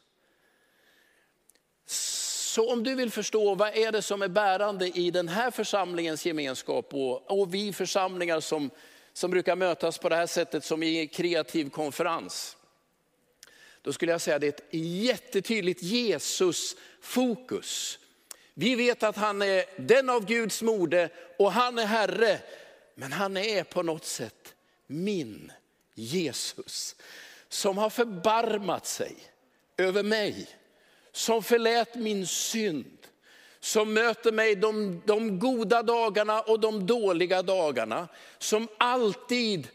Så 2.55 2.71
om 2.71 2.83
du 2.83 2.95
vill 2.95 3.11
förstå 3.11 3.55
vad 3.55 3.77
är 3.77 3.91
det 3.91 4.01
som 4.01 4.21
är 4.21 4.27
bärande 4.27 4.87
i 4.87 5.11
den 5.11 5.27
här 5.27 5.51
församlingens 5.51 6.25
gemenskap 6.25 6.93
och, 6.93 7.39
och 7.39 7.53
vi 7.53 7.73
församlingar 7.73 8.39
som, 8.39 8.69
som 9.13 9.31
brukar 9.31 9.55
mötas 9.55 9.97
på 9.97 10.09
det 10.09 10.15
här 10.15 10.27
sättet 10.27 10.63
som 10.63 10.83
i 10.83 10.99
en 10.99 11.07
kreativ 11.07 11.69
konferens. 11.69 12.57
Då 13.81 13.93
skulle 13.93 14.11
jag 14.11 14.21
säga 14.21 14.35
att 14.35 14.41
det 14.41 14.47
är 14.47 14.51
ett 14.51 14.73
jättetydligt 15.03 15.83
Jesus-fokus. 15.83 17.99
Vi 18.53 18.75
vet 18.75 19.03
att 19.03 19.15
han 19.15 19.41
är 19.41 19.65
den 19.77 20.09
av 20.09 20.25
Guds 20.25 20.61
mode 20.61 21.09
och 21.39 21.51
han 21.51 21.79
är 21.79 21.85
Herre. 21.85 22.39
Men 22.95 23.11
han 23.11 23.37
är 23.37 23.63
på 23.63 23.83
något 23.83 24.05
sätt 24.05 24.55
min 24.87 25.51
Jesus. 25.95 26.95
Som 27.49 27.77
har 27.77 27.89
förbarmat 27.89 28.85
sig 28.85 29.15
över 29.77 30.03
mig 30.03 30.47
som 31.15 31.43
förlät 31.43 31.95
min 31.95 32.27
synd, 32.27 32.97
som 33.59 33.93
möter 33.93 34.31
mig 34.31 34.55
de, 34.55 35.01
de 35.05 35.39
goda 35.39 35.83
dagarna 35.83 36.41
och 36.41 36.59
de 36.59 36.85
dåliga 36.85 37.41
dagarna, 37.41 38.07
som 38.37 38.67
alltid 38.77 39.67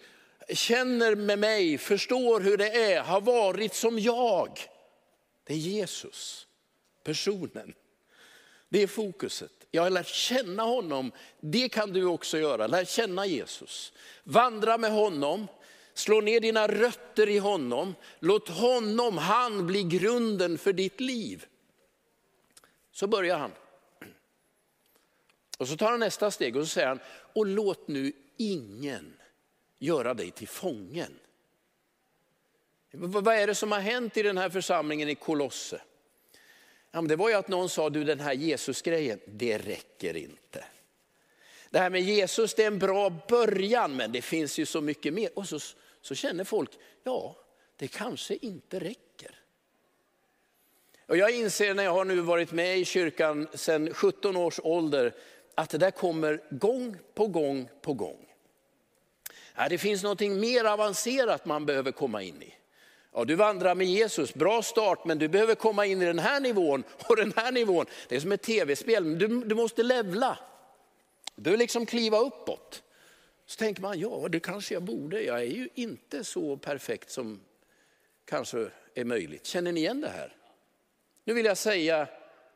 känner 0.48 1.14
med 1.14 1.38
mig, 1.38 1.78
förstår 1.78 2.40
hur 2.40 2.56
det 2.56 2.92
är, 2.92 3.00
har 3.00 3.20
varit 3.20 3.74
som 3.74 3.98
jag. 3.98 4.60
Det 5.44 5.52
är 5.52 5.58
Jesus, 5.58 6.46
personen. 7.04 7.74
Det 8.68 8.82
är 8.82 8.86
fokuset. 8.86 9.52
Jag 9.70 9.82
har 9.82 9.90
lärt 9.90 10.08
känna 10.08 10.62
honom, 10.62 11.12
det 11.40 11.68
kan 11.68 11.92
du 11.92 12.04
också 12.04 12.38
göra. 12.38 12.66
Lär 12.66 12.84
känna 12.84 13.26
Jesus. 13.26 13.92
Vandra 14.24 14.78
med 14.78 14.92
honom, 14.92 15.46
Slå 16.00 16.20
ner 16.20 16.40
dina 16.40 16.68
rötter 16.68 17.28
i 17.28 17.38
honom. 17.38 17.94
Låt 18.20 18.48
honom, 18.48 19.18
han 19.18 19.66
bli 19.66 19.82
grunden 19.82 20.58
för 20.58 20.72
ditt 20.72 21.00
liv. 21.00 21.46
Så 22.92 23.06
börjar 23.06 23.38
han. 23.38 23.52
Och 25.58 25.68
så 25.68 25.76
tar 25.76 25.90
han 25.90 26.00
nästa 26.00 26.30
steg 26.30 26.56
och 26.56 26.62
så 26.62 26.68
säger 26.68 26.88
han, 26.88 27.00
och 27.32 27.46
låt 27.46 27.88
nu 27.88 28.12
ingen 28.36 29.16
göra 29.78 30.14
dig 30.14 30.30
till 30.30 30.48
fången. 30.48 31.18
Vad 32.92 33.28
är 33.28 33.46
det 33.46 33.54
som 33.54 33.72
har 33.72 33.80
hänt 33.80 34.16
i 34.16 34.22
den 34.22 34.38
här 34.38 34.50
församlingen 34.50 35.08
i 35.08 35.14
Kolosse? 35.14 35.82
Ja, 36.90 37.00
det 37.00 37.16
var 37.16 37.28
ju 37.28 37.34
att 37.34 37.48
någon 37.48 37.68
sa, 37.68 37.90
du 37.90 38.04
den 38.04 38.20
här 38.20 38.32
Jesus-grejen, 38.32 39.20
det 39.26 39.58
räcker 39.58 40.16
inte. 40.16 40.64
Det 41.70 41.78
här 41.78 41.90
med 41.90 42.02
Jesus 42.02 42.54
det 42.54 42.62
är 42.62 42.66
en 42.66 42.78
bra 42.78 43.10
början 43.28 43.96
men 43.96 44.12
det 44.12 44.22
finns 44.22 44.58
ju 44.58 44.66
så 44.66 44.80
mycket 44.80 45.14
mer. 45.14 45.30
Och 45.34 45.48
så, 45.48 45.58
så 46.02 46.14
känner 46.14 46.44
folk, 46.44 46.70
ja 47.02 47.36
det 47.76 47.88
kanske 47.88 48.36
inte 48.36 48.78
räcker. 48.78 49.40
Och 51.06 51.16
jag 51.16 51.30
inser 51.30 51.74
när 51.74 51.84
jag 51.84 51.92
har 51.92 52.04
nu 52.04 52.20
varit 52.20 52.52
med 52.52 52.78
i 52.78 52.84
kyrkan 52.84 53.48
sedan 53.54 53.94
17 53.94 54.36
års 54.36 54.60
ålder 54.62 55.14
att 55.54 55.70
det 55.70 55.78
där 55.78 55.90
kommer 55.90 56.40
gång 56.50 56.96
på 57.14 57.26
gång 57.26 57.68
på 57.82 57.94
gång. 57.94 58.26
Ja, 59.54 59.68
det 59.68 59.78
finns 59.78 60.02
något 60.02 60.20
mer 60.20 60.64
avancerat 60.64 61.44
man 61.44 61.66
behöver 61.66 61.92
komma 61.92 62.22
in 62.22 62.42
i. 62.42 62.54
Ja, 63.12 63.24
du 63.24 63.34
vandrar 63.34 63.74
med 63.74 63.86
Jesus, 63.86 64.34
bra 64.34 64.62
start, 64.62 65.04
men 65.04 65.18
du 65.18 65.28
behöver 65.28 65.54
komma 65.54 65.86
in 65.86 66.02
i 66.02 66.04
den 66.04 66.18
här 66.18 66.40
nivån 66.40 66.84
och 67.08 67.16
den 67.16 67.32
här 67.36 67.52
nivån. 67.52 67.86
Det 68.08 68.16
är 68.16 68.20
som 68.20 68.32
ett 68.32 68.42
tv-spel, 68.42 69.18
du, 69.18 69.28
du 69.44 69.54
måste 69.54 69.82
levla. 69.82 70.38
Du 71.34 71.42
behöver 71.42 71.58
liksom 71.58 71.86
kliva 71.86 72.18
uppåt. 72.18 72.82
Så 73.50 73.56
tänker 73.56 73.82
man, 73.82 74.00
ja 74.00 74.28
det 74.28 74.40
kanske 74.40 74.74
jag 74.74 74.82
borde. 74.82 75.22
Jag 75.22 75.40
är 75.40 75.44
ju 75.44 75.68
inte 75.74 76.24
så 76.24 76.56
perfekt 76.56 77.10
som 77.10 77.40
kanske 78.24 78.70
är 78.94 79.04
möjligt. 79.04 79.46
Känner 79.46 79.72
ni 79.72 79.80
igen 79.80 80.00
det 80.00 80.08
här? 80.08 80.36
Nu 81.24 81.34
vill 81.34 81.44
jag 81.44 81.58
säga 81.58 82.08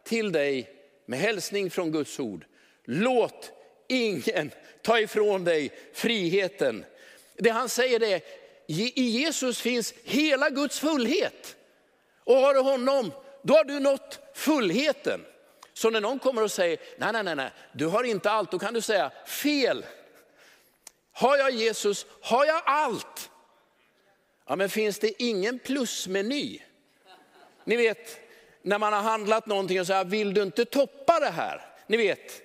till 0.05 0.33
dig 0.33 0.71
med 1.07 1.19
hälsning 1.19 1.71
från 1.71 1.93
Guds 1.93 2.21
ord. 2.21 2.47
Låt 2.85 3.53
ingen 3.89 4.51
ta 4.83 5.01
ifrån 5.01 5.45
dig 5.45 5.73
friheten. 5.93 6.85
Det 7.37 7.51
han 7.51 7.69
säger 7.69 8.03
är, 8.03 8.21
i 8.67 9.03
Jesus 9.03 9.61
finns 9.61 9.95
hela 10.05 10.51
Guds 10.51 10.79
fullhet. 10.79 11.57
Och 12.25 12.37
har 12.37 12.55
du 12.55 12.61
honom, 12.61 13.13
då 13.43 13.55
har 13.55 13.65
du 13.65 13.81
nått 13.81 14.21
fullheten. 14.35 15.21
Så 15.73 15.91
när 15.91 16.01
någon 16.01 16.19
kommer 16.19 16.43
och 16.43 16.53
säger, 16.53 16.79
nej, 16.99 17.13
nej, 17.13 17.23
nej, 17.23 17.37
nej, 17.37 17.51
du 17.73 17.87
har 17.87 18.05
inte 18.05 18.31
allt, 18.31 18.51
då 18.51 18.59
kan 18.59 18.75
du 18.75 18.81
säga, 18.81 19.11
fel. 19.27 19.85
Har 21.17 21.37
jag 21.37 21.51
Jesus, 21.51 22.07
har 22.21 22.45
jag 22.45 22.63
allt. 22.65 23.31
Ja, 24.49 24.57
men 24.57 24.71
finns 24.71 24.99
det 24.99 25.23
ingen 25.23 25.59
plusmeny? 25.59 26.61
Ni 27.65 27.77
vet, 27.77 28.21
när 28.63 28.79
man 28.79 28.93
har 28.93 29.01
handlat 29.01 29.47
någonting 29.47 29.81
och 29.81 29.87
säger, 29.87 30.05
vill 30.05 30.35
du 30.35 30.43
inte 30.43 30.65
toppa 30.65 31.21
det 31.21 31.31
här? 31.31 31.61
Ni 31.87 31.97
vet, 31.97 32.43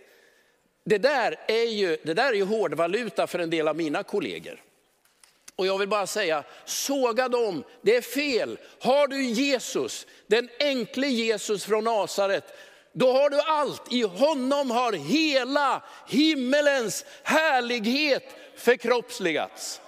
det 0.83 0.97
där 0.97 1.39
är 1.47 1.63
ju, 1.63 1.97
det 2.03 2.13
där 2.13 2.29
är 2.29 2.33
ju 2.33 2.43
hårdvaluta 2.43 3.27
för 3.27 3.39
en 3.39 3.49
del 3.49 3.67
av 3.67 3.75
mina 3.75 4.03
kollegor. 4.03 4.63
Och 5.55 5.67
jag 5.67 5.77
vill 5.77 5.89
bara 5.89 6.07
säga, 6.07 6.43
såga 6.65 7.29
dem, 7.29 7.63
det 7.81 7.95
är 7.95 8.01
fel. 8.01 8.57
Har 8.79 9.07
du 9.07 9.23
Jesus, 9.23 10.07
den 10.27 10.49
enkle 10.59 11.07
Jesus 11.07 11.65
från 11.65 11.83
Nasaret, 11.83 12.43
då 12.93 13.13
har 13.13 13.29
du 13.29 13.39
allt. 13.39 13.93
I 13.93 14.01
honom 14.01 14.71
har 14.71 14.93
hela 14.93 15.83
himmelens 16.07 17.05
härlighet 17.23 18.23
förkroppsligats. 18.59 19.81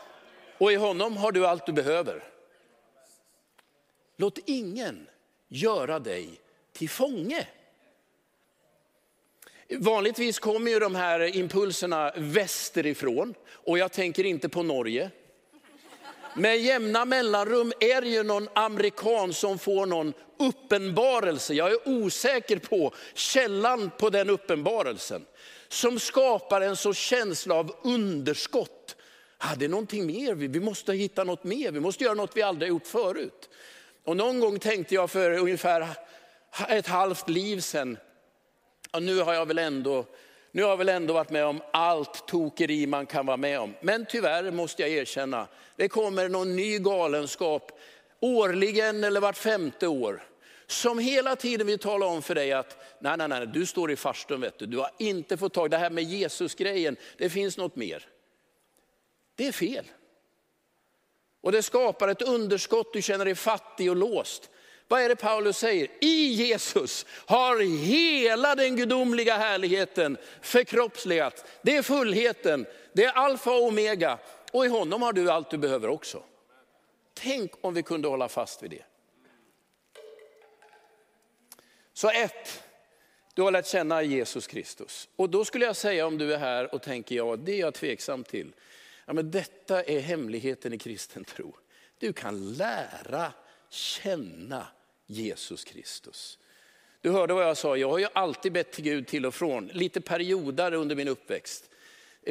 Och 0.58 0.72
i 0.72 0.76
honom 0.76 1.18
har 1.18 1.32
du 1.32 1.48
allt 1.48 1.66
du 1.66 1.72
behöver. 1.72 2.24
Låt 4.18 4.40
ingen 4.46 5.08
göra 5.48 6.00
dig 6.00 6.30
till 6.74 6.90
fånge. 6.90 7.48
Vanligtvis 9.70 10.40
kommer 10.40 10.72
ju 10.72 10.80
de 10.80 10.96
här 10.96 11.36
impulserna 11.36 12.14
västerifrån 12.16 13.34
och 13.52 13.78
jag 13.78 13.92
tänker 13.92 14.24
inte 14.24 14.50
på 14.50 14.64
Norge. 14.64 15.10
Med 16.36 16.58
jämna 16.62 17.06
mellanrum 17.06 17.74
är 17.80 18.02
det 18.02 18.08
ju 18.08 18.24
någon 18.24 18.50
amerikan 18.54 19.34
som 19.34 19.60
får 19.60 19.86
någon 19.86 20.14
uppenbarelse. 20.40 21.54
Jag 21.54 21.72
är 21.72 21.88
osäker 21.88 22.58
på 22.58 22.94
källan 23.14 23.92
på 23.98 24.10
den 24.10 24.30
uppenbarelsen. 24.30 25.26
Som 25.72 26.00
skapar 26.00 26.62
en 26.62 26.76
så 26.76 26.94
känsla 26.94 27.56
av 27.56 27.76
underskott. 27.84 28.96
Ja, 29.40 29.48
det 29.58 29.66
är 29.66 29.70
någonting 29.70 30.06
mer, 30.06 30.34
vi 30.34 30.60
måste 30.60 30.94
hitta 30.94 31.24
något 31.24 31.44
mer, 31.44 31.72
vi 31.72 31.80
måste 31.80 32.04
göra 32.04 32.14
något 32.14 32.38
vi 32.38 32.42
aldrig 32.42 32.70
gjort 32.70 32.88
förut. 32.88 33.50
Och 34.04 34.18
någon 34.18 34.40
gång 34.40 34.60
tänkte 34.60 34.96
jag 34.96 35.12
för 35.12 35.32
ungefär 35.32 35.88
ett 36.70 36.88
halvt 36.88 37.30
liv 37.30 37.60
sedan. 37.60 37.98
ja, 38.92 39.00
nu 39.00 39.20
har 39.20 39.34
jag 39.34 39.46
väl 39.46 39.58
ändå 39.58 40.06
nu 40.52 40.64
har 40.64 40.70
jag 40.70 40.78
väl 40.78 40.90
ändå 40.90 41.14
varit 41.14 41.30
med 41.30 41.46
om 41.46 41.62
allt 41.74 42.28
tokeri 42.28 42.88
man 42.88 43.06
kan 43.06 43.26
vara 43.26 43.38
med 43.38 43.60
om. 43.60 43.74
Men 43.82 44.06
tyvärr 44.10 44.52
måste 44.52 44.82
jag 44.82 44.92
erkänna, 44.92 45.48
det 45.76 45.88
kommer 45.88 46.30
någon 46.30 46.56
ny 46.56 46.80
galenskap 46.80 47.80
årligen 48.20 49.04
eller 49.04 49.22
vart 49.22 49.38
femte 49.38 49.88
år. 49.88 50.24
Som 50.72 51.00
hela 51.00 51.36
tiden 51.36 51.68
vill 51.68 51.80
tala 51.80 52.06
om 52.06 52.22
för 52.22 52.36
dig 52.36 52.52
att, 52.52 52.78
nej, 53.00 53.18
nej, 53.18 53.28
nej, 53.28 53.48
du 53.48 53.66
står 53.66 53.92
i 53.92 53.96
farstun, 53.96 54.42
vet 54.42 54.60
du. 54.60 54.66
du 54.66 54.78
har 54.78 54.92
inte 55.00 55.38
fått 55.38 55.54
tag 55.54 55.66
i 55.66 55.70
det 55.70 55.78
här 55.78 55.90
med 55.90 56.04
Jesus-grejen, 56.04 56.98
det 57.18 57.30
finns 57.30 57.58
något 57.58 57.76
mer. 57.76 58.08
Det 59.36 59.48
är 59.48 59.52
fel. 59.52 59.86
Och 61.42 61.52
det 61.52 61.64
skapar 61.64 62.08
ett 62.08 62.22
underskott, 62.22 62.94
du 62.94 63.02
känner 63.02 63.26
dig 63.26 63.36
fattig 63.36 63.90
och 63.90 63.96
låst. 63.96 64.50
Vad 64.88 65.02
är 65.02 65.10
det 65.10 65.16
Paulus 65.16 65.58
säger? 65.58 65.88
I 66.02 66.34
Jesus 66.34 67.06
har 67.26 67.60
hela 67.78 68.56
den 68.56 68.76
gudomliga 68.76 69.38
härligheten 69.38 70.18
förkroppsligats. 70.42 71.44
Det 71.62 71.78
är 71.78 71.82
fullheten, 71.82 72.66
det 72.94 73.04
är 73.04 73.12
alfa 73.12 73.52
och 73.52 73.64
omega. 73.64 74.18
Och 74.52 74.66
i 74.66 74.70
honom 74.70 75.02
har 75.02 75.14
du 75.14 75.32
allt 75.32 75.50
du 75.50 75.58
behöver 75.58 75.88
också. 75.88 76.24
Tänk 77.14 77.52
om 77.62 77.74
vi 77.74 77.84
kunde 77.84 78.08
hålla 78.08 78.30
fast 78.30 78.64
vid 78.64 78.72
det. 78.72 78.91
Så 81.94 82.10
ett, 82.10 82.64
du 83.34 83.42
har 83.42 83.52
lärt 83.52 83.68
känna 83.68 84.04
Jesus 84.04 84.48
Kristus. 84.48 85.10
Och 85.16 85.30
då 85.30 85.46
skulle 85.46 85.66
jag 85.66 85.76
säga 85.76 86.08
om 86.08 86.18
du 86.18 86.34
är 86.34 86.38
här 86.38 86.76
och 86.76 86.82
tänker, 86.82 87.16
ja 87.16 87.36
det 87.36 87.52
är 87.52 87.60
jag 87.60 87.74
tveksam 87.74 88.24
till. 88.24 88.54
Ja, 89.06 89.14
men 89.14 89.32
detta 89.32 89.84
är 89.84 90.00
hemligheten 90.00 90.74
i 90.74 90.78
kristen 90.78 91.24
tro. 91.24 91.56
Du 91.98 92.14
kan 92.14 92.54
lära 92.54 93.34
känna 93.70 94.68
Jesus 95.08 95.64
Kristus. 95.64 96.38
Du 97.02 97.10
hörde 97.10 97.34
vad 97.34 97.44
jag 97.44 97.58
sa, 97.58 97.78
jag 97.78 97.90
har 97.90 97.98
ju 97.98 98.08
alltid 98.14 98.52
bett 98.52 98.72
till 98.72 98.84
Gud 98.84 99.08
till 99.08 99.26
och 99.26 99.36
från, 99.36 99.68
lite 99.68 100.02
perioder 100.02 100.74
under 100.74 100.96
min 100.96 101.08
uppväxt. 101.08 101.70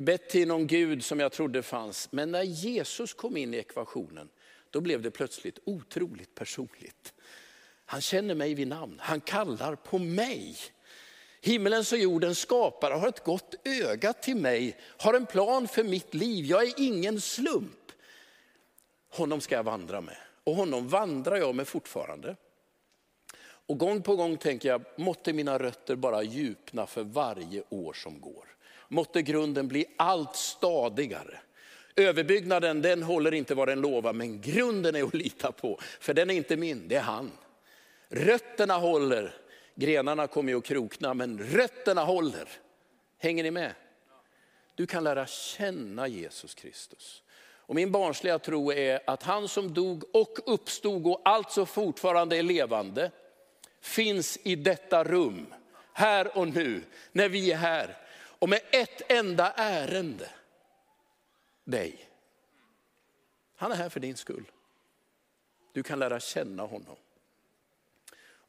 Bett 0.03 0.29
till 0.29 0.49
någon 0.49 0.67
Gud 0.67 1.05
som 1.05 1.21
jag 1.21 1.33
trodde 1.33 1.63
fanns. 1.63 2.13
Men 2.13 2.33
när 2.33 2.43
Jesus 2.43 3.15
kom 3.15 3.37
in 3.37 3.55
i 3.55 3.57
ekvationen, 3.57 4.29
då 4.71 4.81
blev 4.81 5.03
det 5.03 5.11
plötsligt 5.11 5.59
otroligt 5.65 6.35
personligt. 6.35 7.15
Han 7.91 8.01
känner 8.01 8.35
mig 8.35 8.55
vid 8.55 8.69
namn, 8.69 8.97
han 9.01 9.21
kallar 9.21 9.75
på 9.75 9.99
mig. 9.99 10.57
Himmelens 11.41 11.93
och 11.93 11.99
jordens 11.99 12.39
skapare 12.39 12.95
har 12.95 13.09
ett 13.09 13.25
gott 13.25 13.55
öga 13.65 14.13
till 14.13 14.37
mig, 14.37 14.77
har 14.99 15.15
en 15.15 15.27
plan 15.27 15.69
för 15.69 15.85
mitt 15.85 16.15
liv. 16.15 16.45
Jag 16.45 16.63
är 16.63 16.75
ingen 16.77 17.21
slump. 17.21 17.93
Honom 19.13 19.41
ska 19.41 19.55
jag 19.55 19.63
vandra 19.63 20.01
med 20.01 20.17
och 20.45 20.55
honom 20.55 20.89
vandrar 20.89 21.37
jag 21.37 21.55
med 21.55 21.69
fortfarande. 21.69 22.37
Och 23.43 23.79
gång 23.79 24.03
på 24.03 24.17
gång 24.17 24.37
tänker 24.37 24.69
jag, 24.69 24.85
måtte 24.97 25.33
mina 25.33 25.59
rötter 25.59 25.97
bara 25.97 26.23
djupna 26.23 26.87
för 26.87 27.03
varje 27.03 27.63
år 27.69 27.93
som 27.93 28.21
går. 28.21 28.49
Måtte 28.89 29.23
grunden 29.23 29.69
bli 29.69 29.87
allt 29.97 30.37
stadigare. 30.37 31.41
Överbyggnaden 31.97 32.83
den 32.83 33.03
håller 33.03 33.35
inte 33.35 33.55
vad 33.55 33.69
den 33.69 33.81
lovar, 33.81 34.13
men 34.13 34.41
grunden 34.41 34.97
är 34.97 35.03
att 35.03 35.15
lita 35.15 35.53
på. 35.53 35.79
För 36.01 36.15
den 36.15 36.31
är 36.31 36.35
inte 36.35 36.57
min, 36.57 36.89
det 36.89 36.97
är 36.97 37.01
han. 37.01 37.31
Rötterna 38.13 38.75
håller, 38.75 39.35
grenarna 39.75 40.27
kommer 40.27 40.53
ju 40.53 40.59
att 40.59 40.65
krokna, 40.65 41.15
men 41.15 41.39
rötterna 41.39 42.05
håller. 42.05 42.49
Hänger 43.19 43.43
ni 43.43 43.51
med? 43.51 43.75
Du 44.75 44.87
kan 44.87 45.05
lära 45.05 45.27
känna 45.27 46.09
Jesus 46.09 46.55
Kristus. 46.55 47.23
Och 47.71 47.75
min 47.75 47.93
barnsliga 47.93 48.39
tro 48.39 48.73
är 48.73 49.01
att 49.07 49.23
han 49.23 49.49
som 49.49 49.75
dog 49.75 50.05
och 50.13 50.39
uppstod 50.47 51.07
och 51.07 51.21
alltså 51.25 51.67
fortfarande 51.67 52.37
är 52.37 52.43
levande, 52.43 53.11
finns 53.81 54.39
i 54.43 54.57
detta 54.57 55.05
rum, 55.05 55.55
här 55.93 56.39
och 56.39 56.49
nu, 56.49 56.83
när 57.13 57.29
vi 57.29 57.53
är 57.53 57.57
här. 57.57 57.97
Och 58.13 58.49
med 58.49 58.61
ett 58.71 59.13
enda 59.13 59.53
ärende, 59.53 60.31
dig. 61.65 62.09
Han 63.57 63.73
är 63.73 63.77
här 63.77 63.89
för 63.89 64.01
din 64.01 64.17
skull. 64.17 64.51
Du 65.73 65.83
kan 65.83 65.99
lära 65.99 66.21
känna 66.21 66.63
honom. 66.63 66.97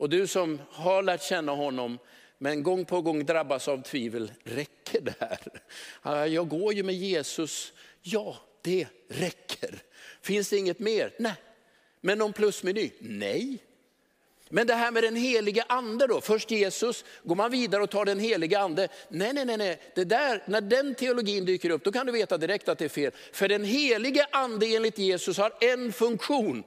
Och 0.02 0.10
du 0.10 0.28
som 0.28 0.62
har 0.70 1.04
lärt 1.04 1.24
känna 1.24 1.52
honom, 1.52 2.00
men 2.38 2.64
gång 2.64 2.86
på 2.86 3.02
gång 3.02 3.26
drabbas 3.26 3.68
av 3.68 3.82
tvivel, 3.82 4.32
räcker 4.44 5.02
det 5.02 5.14
här? 6.04 6.26
Jag 6.26 6.50
går 6.50 6.74
ju 6.74 6.84
med 6.84 6.96
Jesus, 6.96 7.74
ja 8.02 8.38
det 8.62 8.88
räcker. 9.08 9.84
Finns 10.22 10.50
det 10.50 10.58
inget 10.58 10.80
mer? 10.80 11.14
Nej. 11.20 11.34
Men 12.02 12.18
någon 12.18 12.34
plusmeny? 12.34 12.92
Nej. 13.00 13.58
Men 14.50 14.68
det 14.68 14.74
här 14.74 14.92
med 14.92 15.04
den 15.04 15.16
helige 15.16 15.64
ande 15.70 16.08
då, 16.08 16.22
först 16.22 16.52
Jesus, 16.52 17.06
går 17.24 17.36
man 17.36 17.52
vidare 17.52 17.84
och 17.84 17.90
tar 17.90 18.06
den 18.06 18.20
helige 18.20 18.60
ande. 18.60 18.88
Nej, 19.10 19.34
nej, 19.34 19.46
nej, 19.46 19.58
nej. 19.58 19.82
Det 19.96 20.04
där, 20.04 20.44
när 20.46 20.62
den 20.62 20.96
teologin 20.96 21.46
dyker 21.46 21.70
upp, 21.70 21.84
då 21.84 21.92
kan 21.92 22.06
du 22.06 22.12
veta 22.12 22.38
direkt 22.38 22.70
att 22.70 22.78
det 22.78 22.86
är 22.86 22.90
fel. 22.90 23.12
För 23.32 23.48
den 23.48 23.64
helige 23.64 24.28
ande 24.32 24.66
enligt 24.66 24.98
Jesus 24.98 25.38
har 25.38 25.54
en 25.62 25.94
funktion, 25.94 26.64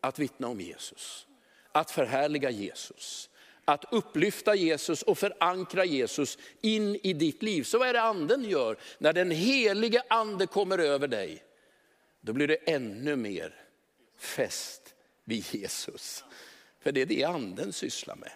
att 0.00 0.18
vittna 0.18 0.48
om 0.48 0.60
Jesus. 0.60 1.26
Att 1.72 1.90
förhärliga 1.90 2.50
Jesus. 2.50 3.30
Att 3.64 3.84
upplyfta 3.92 4.54
Jesus 4.54 5.02
och 5.02 5.18
förankra 5.18 5.84
Jesus 5.84 6.38
in 6.60 6.96
i 7.02 7.12
ditt 7.12 7.42
liv. 7.42 7.62
Så 7.62 7.78
vad 7.78 7.88
är 7.88 7.92
det 7.92 8.02
anden 8.02 8.44
gör? 8.44 8.76
När 8.98 9.12
den 9.12 9.30
helige 9.30 10.02
ande 10.08 10.46
kommer 10.46 10.78
över 10.78 11.08
dig, 11.08 11.42
då 12.20 12.32
blir 12.32 12.48
det 12.48 12.56
ännu 12.56 13.16
mer 13.16 13.54
fäst 14.18 14.94
vid 15.24 15.54
Jesus. 15.54 16.24
För 16.80 16.92
det 16.92 17.00
är 17.02 17.06
det 17.06 17.24
anden 17.24 17.72
sysslar 17.72 18.16
med. 18.16 18.32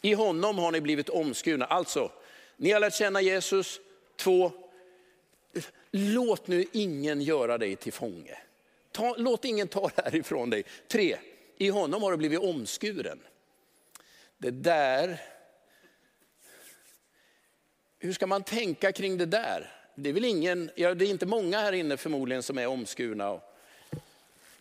I 0.00 0.14
honom 0.14 0.58
har 0.58 0.72
ni 0.72 0.80
blivit 0.80 1.08
omskurna. 1.08 1.64
Alltså, 1.64 2.12
ni 2.56 2.70
har 2.70 2.80
lärt 2.80 2.94
känna 2.94 3.20
Jesus. 3.20 3.80
Två, 4.16 4.52
låt 5.90 6.46
nu 6.46 6.64
ingen 6.72 7.20
göra 7.20 7.58
dig 7.58 7.76
till 7.76 7.92
fånge. 7.92 8.38
Ta, 8.92 9.14
låt 9.18 9.44
ingen 9.44 9.68
ta 9.68 9.90
det 9.96 10.02
här 10.04 10.14
ifrån 10.14 10.50
dig. 10.50 10.64
Tre, 10.88 11.18
i 11.56 11.68
honom 11.68 12.02
har 12.02 12.10
du 12.10 12.16
blivit 12.16 12.40
omskuren. 12.40 13.20
Det 14.38 14.50
där, 14.50 15.20
hur 17.98 18.12
ska 18.12 18.26
man 18.26 18.42
tänka 18.42 18.92
kring 18.92 19.18
det 19.18 19.26
där? 19.26 19.70
Det 19.94 20.08
är 20.08 20.12
väl 20.12 20.24
ingen, 20.24 20.70
ja, 20.74 20.94
det 20.94 21.04
är 21.04 21.10
inte 21.10 21.26
många 21.26 21.60
här 21.60 21.72
inne 21.72 21.96
förmodligen 21.96 22.42
som 22.42 22.58
är 22.58 22.66
omskurna. 22.66 23.40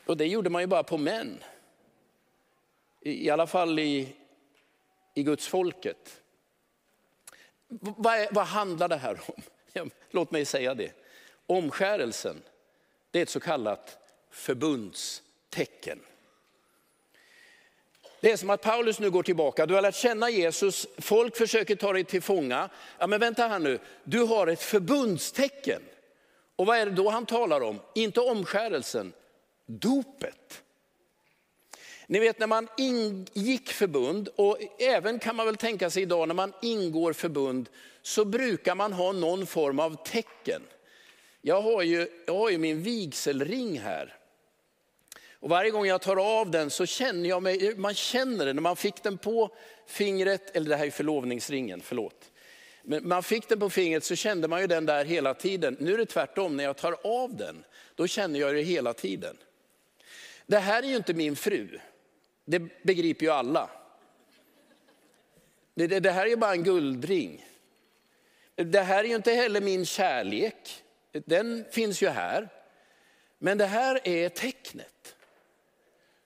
Och 0.05 0.17
det 0.17 0.27
gjorde 0.27 0.49
man 0.49 0.61
ju 0.61 0.67
bara 0.67 0.83
på 0.83 0.97
män. 0.97 1.43
I, 3.01 3.25
i 3.25 3.29
alla 3.29 3.47
fall 3.47 3.79
i, 3.79 4.15
i 5.13 5.23
Guds 5.23 5.47
folket. 5.47 6.21
Vad, 7.67 8.33
vad 8.33 8.45
handlar 8.45 8.87
det 8.87 8.97
här 8.97 9.19
om? 9.25 9.41
Ja, 9.73 9.85
låt 10.09 10.31
mig 10.31 10.45
säga 10.45 10.73
det. 10.73 10.91
Omskärelsen, 11.45 12.41
det 13.11 13.19
är 13.19 13.23
ett 13.23 13.29
så 13.29 13.39
kallat 13.39 14.00
förbundstecken. 14.31 15.99
Det 18.21 18.31
är 18.31 18.37
som 18.37 18.49
att 18.49 18.61
Paulus 18.61 18.99
nu 18.99 19.11
går 19.11 19.23
tillbaka, 19.23 19.65
du 19.65 19.73
har 19.73 19.81
lärt 19.81 19.95
känna 19.95 20.29
Jesus, 20.29 20.87
folk 20.97 21.37
försöker 21.37 21.75
ta 21.75 21.93
dig 21.93 22.03
till 22.03 22.21
fånga. 22.21 22.69
Ja 22.97 23.07
men 23.07 23.19
vänta 23.19 23.47
här 23.47 23.59
nu, 23.59 23.79
du 24.03 24.19
har 24.19 24.47
ett 24.47 24.61
förbundstecken. 24.61 25.81
Och 26.55 26.65
vad 26.65 26.77
är 26.77 26.85
det 26.85 26.91
då 26.91 27.09
han 27.09 27.25
talar 27.25 27.61
om? 27.61 27.79
Inte 27.95 28.19
omskärelsen, 28.19 29.13
dopet. 29.65 30.63
Ni 32.07 32.19
vet 32.19 32.39
när 32.39 32.47
man 32.47 32.67
ingick 32.77 33.69
förbund, 33.69 34.29
och 34.35 34.57
även 34.79 35.19
kan 35.19 35.35
man 35.35 35.45
väl 35.45 35.57
tänka 35.57 35.89
sig 35.89 36.03
idag 36.03 36.27
när 36.27 36.35
man 36.35 36.53
ingår 36.61 37.13
förbund, 37.13 37.69
så 38.01 38.25
brukar 38.25 38.75
man 38.75 38.93
ha 38.93 39.11
någon 39.11 39.45
form 39.45 39.79
av 39.79 40.03
tecken. 40.05 40.61
Jag 41.41 41.61
har 41.61 41.81
ju, 41.81 42.07
jag 42.25 42.33
har 42.33 42.49
ju 42.49 42.57
min 42.57 42.83
vigselring 42.83 43.79
här. 43.79 44.20
Och 45.41 45.49
varje 45.49 45.71
gång 45.71 45.85
jag 45.85 46.01
tar 46.01 46.39
av 46.39 46.51
den 46.51 46.69
så 46.69 46.85
känner 46.85 47.29
jag 47.29 47.43
mig, 47.43 47.75
man 47.75 47.93
känner 47.93 48.45
det 48.45 48.53
när 48.53 48.61
man 48.61 48.75
fick 48.75 49.03
den 49.03 49.17
på 49.17 49.55
fingret, 49.87 50.55
eller 50.55 50.69
det 50.69 50.75
här 50.75 50.85
är 50.85 50.91
förlovningsringen, 50.91 51.81
förlåt. 51.81 52.31
Men 52.83 53.07
man 53.07 53.23
fick 53.23 53.49
den 53.49 53.59
på 53.59 53.69
fingret 53.69 54.03
så 54.03 54.15
kände 54.15 54.47
man 54.47 54.61
ju 54.61 54.67
den 54.67 54.85
där 54.85 55.05
hela 55.05 55.33
tiden. 55.33 55.77
Nu 55.79 55.93
är 55.93 55.97
det 55.97 56.05
tvärtom, 56.05 56.57
när 56.57 56.63
jag 56.63 56.77
tar 56.77 56.97
av 57.03 57.35
den, 57.35 57.63
då 57.95 58.07
känner 58.07 58.39
jag 58.39 58.55
det 58.55 58.61
hela 58.61 58.93
tiden. 58.93 59.37
Det 60.45 60.59
här 60.59 60.83
är 60.83 60.87
ju 60.87 60.95
inte 60.95 61.13
min 61.13 61.35
fru, 61.35 61.79
det 62.45 62.83
begriper 62.83 63.25
ju 63.25 63.31
alla. 63.31 63.69
Det, 65.73 65.87
det, 65.87 65.99
det 65.99 66.11
här 66.11 66.25
är 66.25 66.29
ju 66.29 66.35
bara 66.35 66.51
en 66.51 66.63
guldring. 66.63 67.45
Det 68.55 68.81
här 68.81 69.03
är 69.03 69.07
ju 69.07 69.15
inte 69.15 69.31
heller 69.31 69.61
min 69.61 69.85
kärlek, 69.85 70.83
den 71.11 71.65
finns 71.71 72.01
ju 72.03 72.09
här. 72.09 72.49
Men 73.37 73.57
det 73.57 73.65
här 73.65 74.07
är 74.07 74.29
tecknet 74.29 75.15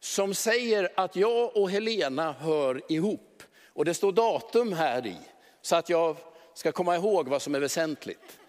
som 0.05 0.33
säger 0.33 0.89
att 0.95 1.15
jag 1.15 1.57
och 1.57 1.71
Helena 1.71 2.35
hör 2.39 2.81
ihop. 2.89 3.43
Och 3.73 3.85
det 3.85 3.93
står 3.93 4.11
datum 4.11 4.73
här 4.73 5.07
i, 5.07 5.17
så 5.61 5.75
att 5.75 5.89
jag 5.89 6.17
ska 6.53 6.71
komma 6.71 6.95
ihåg 6.95 7.27
vad 7.27 7.41
som 7.41 7.55
är 7.55 7.59
väsentligt. 7.59 8.39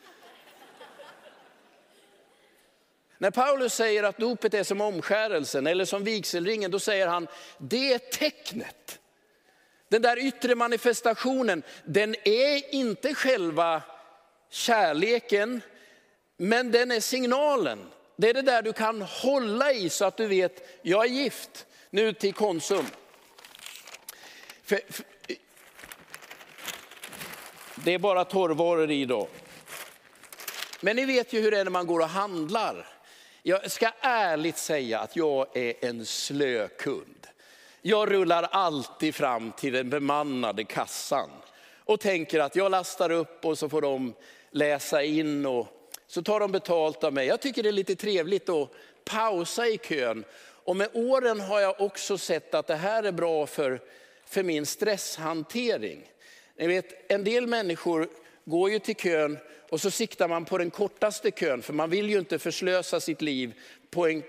När 3.18 3.30
Paulus 3.30 3.74
säger 3.74 4.02
att 4.02 4.18
dopet 4.18 4.54
är 4.54 4.62
som 4.64 4.80
omskärelsen 4.80 5.66
eller 5.66 5.84
som 5.84 6.04
vigselringen, 6.04 6.70
då 6.70 6.78
säger 6.78 7.06
han, 7.06 7.26
det 7.58 7.92
är 7.92 7.98
tecknet. 7.98 8.98
Den 9.88 10.02
där 10.02 10.18
yttre 10.18 10.54
manifestationen, 10.54 11.62
den 11.84 12.14
är 12.24 12.74
inte 12.74 13.14
själva 13.14 13.82
kärleken, 14.50 15.60
men 16.36 16.70
den 16.70 16.90
är 16.90 17.00
signalen. 17.00 17.86
Det 18.16 18.28
är 18.28 18.34
det 18.34 18.42
där 18.42 18.62
du 18.62 18.72
kan 18.72 19.02
hålla 19.02 19.72
i 19.72 19.90
så 19.90 20.04
att 20.04 20.16
du 20.16 20.26
vet, 20.26 20.68
jag 20.82 21.04
är 21.04 21.08
gift. 21.08 21.66
Nu 21.90 22.12
till 22.12 22.34
Konsum. 22.34 22.86
För, 24.64 24.80
för, 24.88 25.04
det 27.74 27.94
är 27.94 27.98
bara 27.98 28.24
torrvaror 28.24 28.90
i 28.90 29.04
då. 29.04 29.28
Men 30.80 30.96
ni 30.96 31.04
vet 31.04 31.32
ju 31.32 31.40
hur 31.40 31.50
det 31.50 31.58
är 31.58 31.64
när 31.64 31.70
man 31.70 31.86
går 31.86 32.00
och 32.00 32.08
handlar. 32.08 32.86
Jag 33.42 33.70
ska 33.70 33.92
ärligt 34.00 34.58
säga 34.58 35.00
att 35.00 35.16
jag 35.16 35.56
är 35.56 35.84
en 35.84 36.06
slö 36.06 36.68
kund. 36.68 37.26
Jag 37.82 38.12
rullar 38.12 38.42
alltid 38.42 39.14
fram 39.14 39.52
till 39.52 39.72
den 39.72 39.90
bemannade 39.90 40.64
kassan 40.64 41.30
och 41.84 42.00
tänker 42.00 42.40
att 42.40 42.56
jag 42.56 42.70
lastar 42.70 43.10
upp 43.10 43.44
och 43.44 43.58
så 43.58 43.68
får 43.68 43.82
de 43.82 44.14
läsa 44.50 45.02
in 45.02 45.46
och 45.46 45.75
så 46.06 46.22
tar 46.22 46.40
de 46.40 46.52
betalt 46.52 47.04
av 47.04 47.12
mig. 47.12 47.26
Jag 47.26 47.40
tycker 47.40 47.62
det 47.62 47.68
är 47.68 47.72
lite 47.72 47.96
trevligt 47.96 48.48
att 48.48 48.70
pausa 49.04 49.66
i 49.66 49.78
kön. 49.78 50.24
Och 50.38 50.76
med 50.76 50.88
åren 50.92 51.40
har 51.40 51.60
jag 51.60 51.80
också 51.80 52.18
sett 52.18 52.54
att 52.54 52.66
det 52.66 52.76
här 52.76 53.02
är 53.02 53.12
bra 53.12 53.46
för, 53.46 53.80
för 54.26 54.42
min 54.42 54.66
stresshantering. 54.66 56.12
Ni 56.58 56.66
vet, 56.66 57.12
en 57.12 57.24
del 57.24 57.46
människor 57.46 58.08
går 58.44 58.70
ju 58.70 58.78
till 58.78 58.96
kön 58.96 59.38
och 59.70 59.80
så 59.80 59.90
siktar 59.90 60.28
man 60.28 60.44
på 60.44 60.58
den 60.58 60.70
kortaste 60.70 61.30
kön, 61.30 61.62
för 61.62 61.72
man 61.72 61.90
vill 61.90 62.10
ju 62.10 62.18
inte 62.18 62.38
förslösa 62.38 63.00
sitt 63.00 63.22
liv 63.22 63.54
på 63.90 64.06
en 64.06 64.22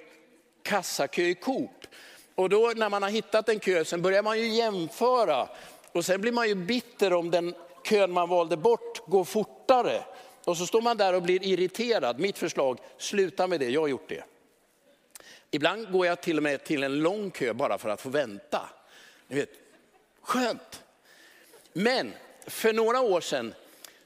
kassakö 0.64 1.22
i 1.22 1.36
Coop. 1.36 1.88
Och 2.36 2.50
då 2.50 2.74
när 2.76 2.90
man 2.90 3.04
har 3.04 3.10
hittat 3.10 3.50
en 3.50 3.60
kö, 3.60 3.86
sen 3.86 4.02
börjar 4.02 4.24
man 4.24 4.40
ju 4.40 4.48
jämföra. 4.48 5.50
Och 5.92 6.06
sen 6.06 6.22
blir 6.22 6.32
man 6.32 6.48
ju 6.48 6.56
bitter 6.56 7.14
om 7.14 7.32
den 7.32 7.56
kön 7.84 8.12
man 8.12 8.30
valde 8.30 8.58
bort 8.58 9.08
går 9.08 9.24
fortare. 9.24 10.04
Och 10.48 10.58
så 10.58 10.68
står 10.68 10.82
man 10.82 10.98
där 10.98 11.14
och 11.14 11.22
blir 11.22 11.44
irriterad. 11.44 12.20
Mitt 12.20 12.38
förslag, 12.38 12.80
sluta 12.98 13.48
med 13.48 13.60
det, 13.60 13.70
jag 13.70 13.82
har 13.82 13.88
gjort 13.88 14.10
det. 14.10 14.24
Ibland 15.52 15.92
går 15.92 16.06
jag 16.06 16.22
till 16.22 16.38
och 16.38 16.44
med 16.44 16.64
till 16.64 16.84
en 16.84 17.00
lång 17.00 17.32
kö 17.32 17.54
bara 17.54 17.78
för 17.78 17.90
att 17.90 18.02
få 18.02 18.10
vänta. 18.10 18.70
Ni 19.28 19.36
vet, 19.36 19.50
skönt. 20.22 20.84
Men 21.74 22.14
för 22.46 22.74
några 22.74 23.02
år 23.02 23.22
sedan 23.22 23.54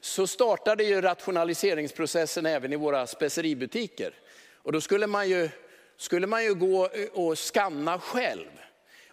så 0.00 0.26
startade 0.26 0.84
ju 0.84 1.00
rationaliseringsprocessen 1.00 2.46
även 2.46 2.72
i 2.72 2.76
våra 2.76 3.06
speceributiker. 3.06 4.14
Och 4.54 4.72
då 4.72 4.80
skulle 4.80 5.06
man 5.06 5.28
ju, 5.28 5.48
skulle 5.96 6.26
man 6.26 6.44
ju 6.44 6.54
gå 6.54 6.88
eh, 6.88 7.08
och 7.12 7.38
skanna 7.38 7.98
själv. 7.98 8.50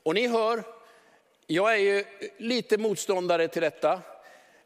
Och 0.04 0.14
ni 0.14 0.28
hör, 0.28 0.64
jag 1.48 1.74
är 1.74 1.80
ju 1.80 2.06
lite 2.38 2.78
motståndare 2.78 3.48
till 3.48 3.62
detta. 3.62 4.02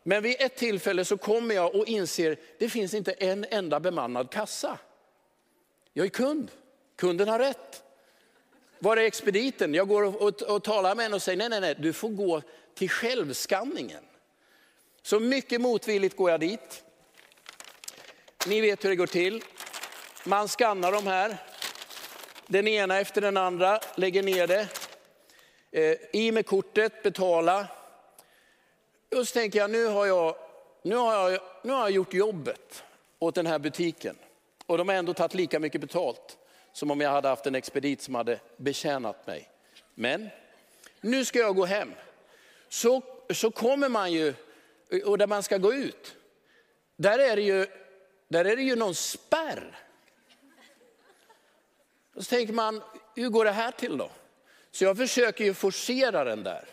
Men 0.03 0.23
vid 0.23 0.35
ett 0.39 0.55
tillfälle 0.55 1.05
så 1.05 1.17
kommer 1.17 1.55
jag 1.55 1.75
och 1.75 1.87
inser, 1.87 2.37
det 2.57 2.69
finns 2.69 2.93
inte 2.93 3.11
en 3.11 3.45
enda 3.49 3.79
bemannad 3.79 4.31
kassa. 4.31 4.77
Jag 5.93 6.05
är 6.05 6.09
kund, 6.09 6.51
kunden 6.95 7.27
har 7.27 7.39
rätt. 7.39 7.83
Var 8.79 8.97
är 8.97 9.01
expediten? 9.01 9.73
Jag 9.73 9.87
går 9.87 10.03
och, 10.03 10.21
och, 10.21 10.41
och 10.41 10.63
talar 10.63 10.95
med 10.95 11.05
henne 11.05 11.15
och 11.15 11.21
säger, 11.21 11.37
nej, 11.37 11.49
nej, 11.49 11.61
nej, 11.61 11.75
du 11.79 11.93
får 11.93 12.09
gå 12.09 12.41
till 12.73 12.89
självskanningen. 12.89 14.03
Så 15.01 15.19
mycket 15.19 15.61
motvilligt 15.61 16.17
går 16.17 16.31
jag 16.31 16.39
dit. 16.39 16.83
Ni 18.47 18.61
vet 18.61 18.83
hur 18.83 18.89
det 18.89 18.95
går 18.95 19.07
till. 19.07 19.43
Man 20.23 20.47
skannar 20.47 20.91
de 20.91 21.07
här. 21.07 21.37
Den 22.47 22.67
ena 22.67 22.99
efter 22.99 23.21
den 23.21 23.37
andra, 23.37 23.79
lägger 23.95 24.23
ner 24.23 24.47
det. 24.47 24.67
Eh, 25.71 25.97
I 26.13 26.31
med 26.31 26.45
kortet, 26.45 27.03
betala. 27.03 27.67
Och 29.15 29.27
så 29.27 29.33
tänker 29.33 29.59
jag, 29.59 29.71
nu 29.71 29.85
har 29.85 30.05
jag, 30.05 30.35
nu 30.81 30.95
har 30.95 31.29
jag, 31.29 31.41
nu 31.63 31.73
har 31.73 31.81
jag 31.81 31.91
gjort 31.91 32.13
jobbet 32.13 32.83
åt 33.19 33.35
den 33.35 33.45
här 33.45 33.59
butiken. 33.59 34.15
Och 34.65 34.77
de 34.77 34.87
har 34.87 34.95
ändå 34.95 35.13
tagit 35.13 35.33
lika 35.33 35.59
mycket 35.59 35.81
betalt 35.81 36.37
som 36.73 36.91
om 36.91 37.01
jag 37.01 37.09
hade 37.09 37.27
haft 37.27 37.45
en 37.45 37.55
expedit 37.55 38.01
som 38.01 38.15
hade 38.15 38.39
betjänat 38.57 39.27
mig. 39.27 39.49
Men 39.95 40.29
nu 41.01 41.25
ska 41.25 41.39
jag 41.39 41.55
gå 41.55 41.65
hem. 41.65 41.91
Så, 42.69 43.01
så 43.33 43.51
kommer 43.51 43.89
man 43.89 44.11
ju 44.11 44.33
och 45.05 45.17
där 45.17 45.27
man 45.27 45.43
ska 45.43 45.57
gå 45.57 45.73
ut, 45.73 46.15
där 46.95 47.19
är 47.19 47.35
det 47.35 47.41
ju, 47.41 47.67
där 48.27 48.45
är 48.45 48.55
det 48.55 48.63
ju 48.63 48.75
någon 48.75 48.95
spärr. 48.95 49.79
Och 52.15 52.23
så 52.23 52.29
tänker 52.29 52.53
man, 52.53 52.81
hur 53.15 53.29
går 53.29 53.45
det 53.45 53.51
här 53.51 53.71
till 53.71 53.97
då? 53.97 54.09
Så 54.71 54.83
jag 54.83 54.97
försöker 54.97 55.43
ju 55.43 55.53
forcera 55.53 56.23
den 56.23 56.43
där 56.43 56.65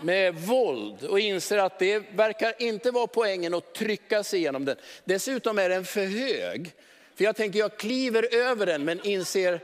med 0.00 0.34
våld 0.34 1.04
och 1.04 1.20
inser 1.20 1.58
att 1.58 1.78
det 1.78 1.98
verkar 1.98 2.62
inte 2.62 2.90
vara 2.90 3.06
poängen 3.06 3.54
att 3.54 3.74
trycka 3.74 4.24
sig 4.24 4.38
igenom 4.38 4.64
den. 4.64 4.76
Dessutom 5.04 5.58
är 5.58 5.68
den 5.68 5.84
för 5.84 6.04
hög. 6.04 6.72
För 7.14 7.24
jag 7.24 7.36
tänker 7.36 7.58
jag 7.58 7.76
kliver 7.76 8.34
över 8.34 8.66
den 8.66 8.84
men 8.84 9.06
inser 9.06 9.60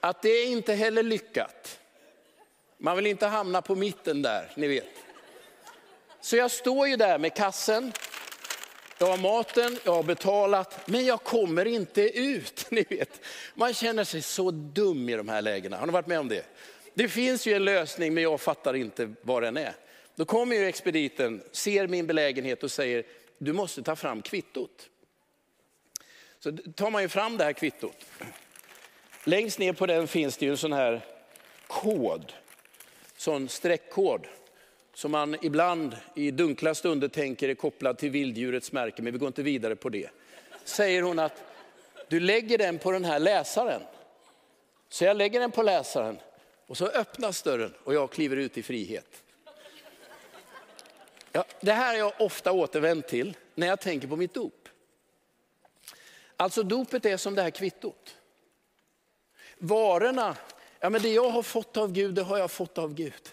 att 0.00 0.22
det 0.22 0.28
är 0.28 0.46
inte 0.46 0.74
heller 0.74 1.02
lyckat. 1.02 1.78
Man 2.78 2.96
vill 2.96 3.06
inte 3.06 3.26
hamna 3.26 3.62
på 3.62 3.74
mitten 3.74 4.22
där, 4.22 4.52
ni 4.56 4.68
vet. 4.68 4.88
Så 6.20 6.36
jag 6.36 6.50
står 6.50 6.88
ju 6.88 6.96
där 6.96 7.18
med 7.18 7.34
kassen, 7.34 7.92
jag 8.98 9.06
har 9.06 9.16
maten, 9.16 9.78
jag 9.84 9.92
har 9.92 10.02
betalat, 10.02 10.88
men 10.88 11.04
jag 11.04 11.22
kommer 11.22 11.64
inte 11.64 12.18
ut. 12.18 12.66
Ni 12.70 12.86
vet. 12.90 13.20
Man 13.54 13.74
känner 13.74 14.04
sig 14.04 14.22
så 14.22 14.50
dum 14.50 15.08
i 15.08 15.16
de 15.16 15.28
här 15.28 15.42
lägena. 15.42 15.76
Har 15.76 15.86
ni 15.86 15.92
varit 15.92 16.06
med 16.06 16.18
om 16.18 16.28
det? 16.28 16.46
Det 16.94 17.08
finns 17.08 17.46
ju 17.46 17.54
en 17.54 17.64
lösning, 17.64 18.14
men 18.14 18.22
jag 18.22 18.40
fattar 18.40 18.74
inte 18.76 19.12
vad 19.22 19.42
den 19.42 19.56
är. 19.56 19.74
Då 20.14 20.24
kommer 20.24 20.56
ju 20.56 20.66
expediten, 20.66 21.42
ser 21.52 21.86
min 21.86 22.06
belägenhet 22.06 22.62
och 22.62 22.70
säger, 22.70 23.04
du 23.38 23.52
måste 23.52 23.82
ta 23.82 23.96
fram 23.96 24.22
kvittot. 24.22 24.88
Så 26.38 26.56
tar 26.76 26.90
man 26.90 27.02
ju 27.02 27.08
fram 27.08 27.36
det 27.36 27.44
här 27.44 27.52
kvittot. 27.52 28.06
Längst 29.24 29.58
ner 29.58 29.72
på 29.72 29.86
den 29.86 30.08
finns 30.08 30.36
det 30.36 30.46
ju 30.46 30.50
en 30.50 30.56
sån 30.56 30.72
här 30.72 31.00
kod, 31.66 32.32
sån 33.16 33.48
streckkod 33.48 34.26
som 34.94 35.10
man 35.10 35.36
ibland 35.42 35.96
i 36.14 36.30
dunkla 36.30 36.74
stunder 36.74 37.08
tänker 37.08 37.48
är 37.48 37.54
kopplad 37.54 37.98
till 37.98 38.10
vilddjurets 38.10 38.72
märke, 38.72 39.02
men 39.02 39.12
vi 39.12 39.18
går 39.18 39.26
inte 39.26 39.42
vidare 39.42 39.76
på 39.76 39.88
det. 39.88 40.08
Säger 40.64 41.02
hon 41.02 41.18
att 41.18 41.44
du 42.08 42.20
lägger 42.20 42.58
den 42.58 42.78
på 42.78 42.90
den 42.90 43.04
här 43.04 43.18
läsaren. 43.18 43.82
Så 44.88 45.04
jag 45.04 45.16
lägger 45.16 45.40
den 45.40 45.50
på 45.50 45.62
läsaren 45.62 46.18
och 46.66 46.76
så 46.76 46.86
öppnas 46.86 47.42
dörren 47.42 47.74
och 47.84 47.94
jag 47.94 48.10
kliver 48.10 48.36
ut 48.36 48.58
i 48.58 48.62
frihet. 48.62 49.22
Ja, 51.32 51.44
det 51.60 51.72
här 51.72 51.86
har 51.86 51.98
jag 51.98 52.12
ofta 52.18 52.52
återvänt 52.52 53.08
till 53.08 53.36
när 53.54 53.66
jag 53.66 53.80
tänker 53.80 54.08
på 54.08 54.16
mitt 54.16 54.34
dop. 54.34 54.68
Alltså 56.36 56.62
dopet 56.62 57.06
är 57.06 57.16
som 57.16 57.34
det 57.34 57.42
här 57.42 57.50
kvittot. 57.50 58.16
Varorna, 59.58 60.36
ja 60.80 60.90
men 60.90 61.02
det 61.02 61.08
jag 61.08 61.30
har 61.30 61.42
fått 61.42 61.76
av 61.76 61.92
Gud, 61.92 62.14
det 62.14 62.22
har 62.22 62.38
jag 62.38 62.50
fått 62.50 62.78
av 62.78 62.94
Gud. 62.94 63.30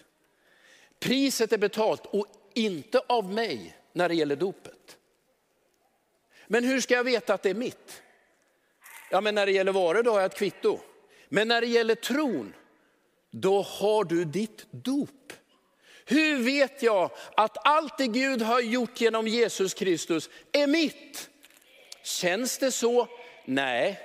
Priset 0.98 1.52
är 1.52 1.58
betalt 1.58 2.06
och 2.06 2.26
inte 2.54 2.98
av 3.06 3.32
mig 3.32 3.76
när 3.92 4.08
det 4.08 4.14
gäller 4.14 4.36
dopet. 4.36 4.96
Men 6.46 6.64
hur 6.64 6.80
ska 6.80 6.94
jag 6.94 7.04
veta 7.04 7.34
att 7.34 7.42
det 7.42 7.50
är 7.50 7.54
mitt? 7.54 8.02
Ja, 9.10 9.20
men 9.20 9.34
när 9.34 9.46
det 9.46 9.52
gäller 9.52 9.72
varor 9.72 10.02
då 10.02 10.10
har 10.10 10.20
jag 10.20 10.26
ett 10.26 10.38
kvitto. 10.38 10.78
Men 11.28 11.48
när 11.48 11.60
det 11.60 11.66
gäller 11.66 11.94
tron, 11.94 12.54
då 13.32 13.62
har 13.62 14.04
du 14.04 14.24
ditt 14.24 14.66
dop. 14.70 15.32
Hur 16.04 16.38
vet 16.42 16.82
jag 16.82 17.10
att 17.36 17.66
allt 17.66 17.98
det 17.98 18.06
Gud 18.06 18.42
har 18.42 18.60
gjort 18.60 19.00
genom 19.00 19.28
Jesus 19.28 19.74
Kristus 19.74 20.30
är 20.52 20.66
mitt? 20.66 21.30
Känns 22.02 22.58
det 22.58 22.72
så? 22.72 23.08
Nej, 23.44 24.00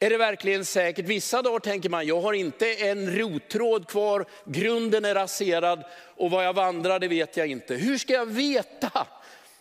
är 0.00 0.10
det 0.10 0.16
verkligen 0.16 0.64
säkert? 0.64 1.04
Vissa 1.04 1.42
dagar 1.42 1.58
tänker 1.58 1.88
man, 1.88 2.06
jag 2.06 2.20
har 2.20 2.32
inte 2.32 2.74
en 2.74 3.18
rottråd 3.18 3.88
kvar, 3.88 4.26
grunden 4.44 5.04
är 5.04 5.14
raserad 5.14 5.84
och 6.16 6.30
vad 6.30 6.44
jag 6.44 6.52
vandrar 6.52 6.98
det 6.98 7.08
vet 7.08 7.36
jag 7.36 7.46
inte. 7.46 7.74
Hur 7.74 7.98
ska 7.98 8.12
jag 8.12 8.26
veta 8.26 9.06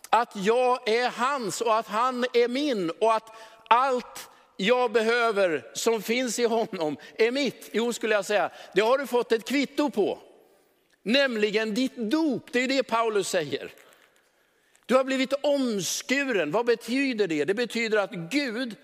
att 0.10 0.36
jag 0.36 0.90
är 0.90 1.10
hans 1.10 1.62
och 1.62 1.76
att 1.76 1.88
han 1.88 2.26
är 2.34 2.48
min 2.48 2.90
och 2.90 3.14
att 3.14 3.32
allt 3.68 4.30
jag 4.58 4.92
behöver 4.92 5.66
som 5.74 6.02
finns 6.02 6.40
i 6.40 6.46
honom 6.46 6.98
är 7.18 7.32
mitt? 7.32 7.70
Jo, 7.72 7.94
skulle 7.94 8.16
jag 8.16 8.26
säga, 8.26 8.50
det 8.74 8.82
har 8.82 8.98
du 8.98 9.08
fått 9.08 9.32
ett 9.32 9.48
kvitto 9.48 9.90
på. 9.90 10.20
Nämligen 11.04 11.74
ditt 11.74 11.96
dop, 11.96 12.52
det 12.52 12.60
är 12.60 12.68
det 12.68 12.84
Paulus 12.84 13.30
säger. 13.30 13.72
Du 14.86 14.96
har 14.96 15.04
blivit 15.04 15.34
omskuren, 15.34 16.52
vad 16.52 16.66
betyder 16.66 17.28
det? 17.28 17.46
Det 17.46 17.54
betyder 17.54 17.98
att 17.98 18.12
Gud 18.12 18.76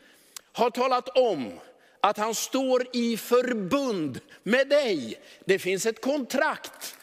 har 0.52 0.70
talat 0.70 1.18
om 1.18 1.60
att 2.00 2.18
han 2.18 2.36
står 2.36 2.88
i 2.94 3.18
förbund 3.18 4.20
med 4.44 4.70
dig. 4.70 5.20
Det 5.46 5.60
finns 5.60 5.86
ett 5.86 6.02
kontrakt. 6.02 6.98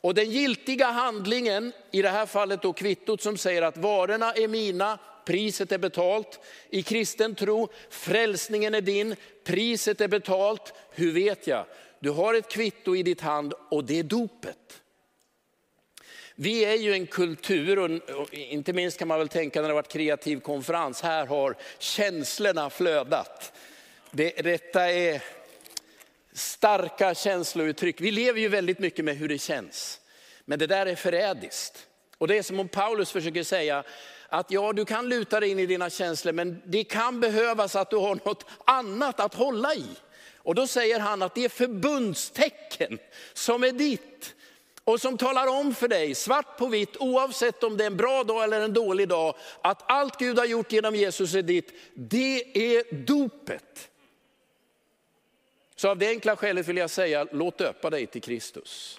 Och 0.00 0.14
den 0.14 0.30
giltiga 0.30 0.86
handlingen, 0.86 1.72
i 1.90 2.02
det 2.02 2.08
här 2.08 2.26
fallet 2.26 2.62
då 2.62 2.72
kvittot 2.72 3.22
som 3.22 3.36
säger 3.36 3.62
att 3.62 3.76
varorna 3.76 4.32
är 4.32 4.48
mina, 4.48 4.98
priset 5.24 5.72
är 5.72 5.78
betalt. 5.78 6.40
I 6.70 6.82
kristen 6.82 7.34
tro, 7.34 7.68
frälsningen 7.90 8.74
är 8.74 8.80
din, 8.80 9.16
priset 9.44 10.00
är 10.00 10.08
betalt. 10.08 10.72
Hur 10.90 11.12
vet 11.12 11.46
jag? 11.46 11.66
Du 12.00 12.10
har 12.10 12.34
ett 12.34 12.48
kvitto 12.48 12.96
i 12.96 13.02
ditt 13.02 13.20
hand 13.20 13.54
och 13.70 13.84
det 13.84 13.98
är 13.98 14.02
dopet. 14.02 14.80
Vi 16.34 16.64
är 16.64 16.74
ju 16.74 16.92
en 16.92 17.06
kultur, 17.06 17.78
och 17.78 18.34
inte 18.34 18.72
minst 18.72 18.98
kan 18.98 19.08
man 19.08 19.18
väl 19.18 19.28
tänka 19.28 19.60
när 19.60 19.68
det 19.68 19.72
har 19.72 19.82
varit 19.82 19.92
kreativ 19.92 20.40
konferens, 20.40 21.02
här 21.02 21.26
har 21.26 21.56
känslorna 21.78 22.70
flödat. 22.70 23.52
Det, 24.10 24.30
detta 24.30 24.90
är 24.90 25.22
starka 26.32 27.14
känslouttryck. 27.14 28.00
Vi 28.00 28.10
lever 28.10 28.40
ju 28.40 28.48
väldigt 28.48 28.78
mycket 28.78 29.04
med 29.04 29.16
hur 29.16 29.28
det 29.28 29.38
känns. 29.38 30.00
Men 30.44 30.58
det 30.58 30.66
där 30.66 30.86
är 30.86 30.94
förrädiskt. 30.94 31.86
Och 32.18 32.28
det 32.28 32.38
är 32.38 32.42
som 32.42 32.60
om 32.60 32.68
Paulus 32.68 33.10
försöker 33.10 33.42
säga 33.42 33.84
att 34.34 34.50
ja, 34.50 34.72
du 34.72 34.84
kan 34.84 35.08
luta 35.08 35.40
dig 35.40 35.50
in 35.50 35.58
i 35.58 35.66
dina 35.66 35.90
känslor, 35.90 36.32
men 36.32 36.62
det 36.64 36.84
kan 36.84 37.20
behövas 37.20 37.76
att 37.76 37.90
du 37.90 37.96
har 37.96 38.14
något 38.14 38.46
annat 38.64 39.20
att 39.20 39.34
hålla 39.34 39.74
i. 39.74 39.86
Och 40.36 40.54
då 40.54 40.66
säger 40.66 41.00
han 41.00 41.22
att 41.22 41.34
det 41.34 41.44
är 41.44 41.48
förbundstecken 41.48 42.98
som 43.32 43.64
är 43.64 43.72
ditt 43.72 44.34
och 44.84 45.00
som 45.00 45.18
talar 45.18 45.46
om 45.46 45.74
för 45.74 45.88
dig, 45.88 46.14
svart 46.14 46.58
på 46.58 46.66
vitt, 46.66 46.96
oavsett 46.96 47.62
om 47.62 47.76
det 47.76 47.84
är 47.84 47.86
en 47.86 47.96
bra 47.96 48.24
dag 48.24 48.44
eller 48.44 48.60
en 48.60 48.74
dålig 48.74 49.08
dag, 49.08 49.34
att 49.62 49.90
allt 49.90 50.18
Gud 50.18 50.38
har 50.38 50.46
gjort 50.46 50.72
genom 50.72 50.94
Jesus 50.94 51.34
är 51.34 51.42
ditt. 51.42 51.72
Det 51.94 52.74
är 52.74 52.94
dopet. 52.94 53.90
Så 55.76 55.88
av 55.88 55.98
det 55.98 56.08
enkla 56.08 56.36
skälet 56.36 56.68
vill 56.68 56.76
jag 56.76 56.90
säga, 56.90 57.26
låt 57.32 57.58
döpa 57.58 57.90
dig 57.90 58.06
till 58.06 58.22
Kristus. 58.22 58.98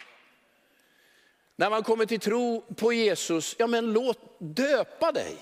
När 1.56 1.70
man 1.70 1.84
kommer 1.84 2.06
till 2.06 2.20
tro 2.20 2.62
på 2.76 2.94
Jesus, 2.94 3.56
ja 3.60 3.68
men 3.68 3.94
låt 3.94 4.20
döpa 4.40 5.12
dig. 5.12 5.36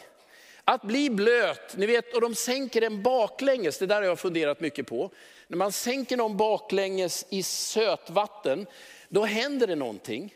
Att 0.64 0.82
bli 0.82 1.10
blöt, 1.10 1.78
ni 1.78 1.86
vet, 1.86 2.14
och 2.14 2.22
de 2.22 2.36
sänker 2.36 2.82
en 2.82 3.04
baklänges, 3.04 3.78
det 3.78 3.86
där 3.86 3.96
har 3.96 4.04
jag 4.04 4.20
funderat 4.20 4.60
mycket 4.60 4.88
på. 4.88 5.12
När 5.48 5.58
man 5.58 5.72
sänker 5.72 6.18
någon 6.18 6.38
baklänges 6.38 7.26
i 7.30 7.44
sötvatten, 7.44 8.66
då 9.10 9.26
händer 9.26 9.68
det 9.68 9.76
någonting. 9.76 10.36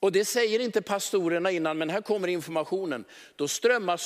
Och 0.00 0.12
det 0.12 0.24
säger 0.24 0.60
inte 0.60 0.82
pastorerna 0.82 1.50
innan, 1.50 1.78
men 1.78 1.90
här 1.90 2.00
kommer 2.00 2.28
informationen. 2.28 3.04
Då 3.36 3.48
strömmar 3.48 3.96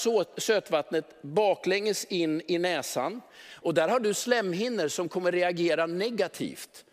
sötvattnet 0.40 1.22
baklänges 1.22 2.04
in 2.04 2.42
i 2.46 2.58
näsan. 2.58 3.20
Och 3.54 3.74
där 3.74 3.88
har 3.88 4.00
du 4.00 4.14
slemhinnor 4.14 4.88
som 4.88 5.08
kommer 5.08 5.32
reagera 5.32 5.86
negativt 5.86 6.84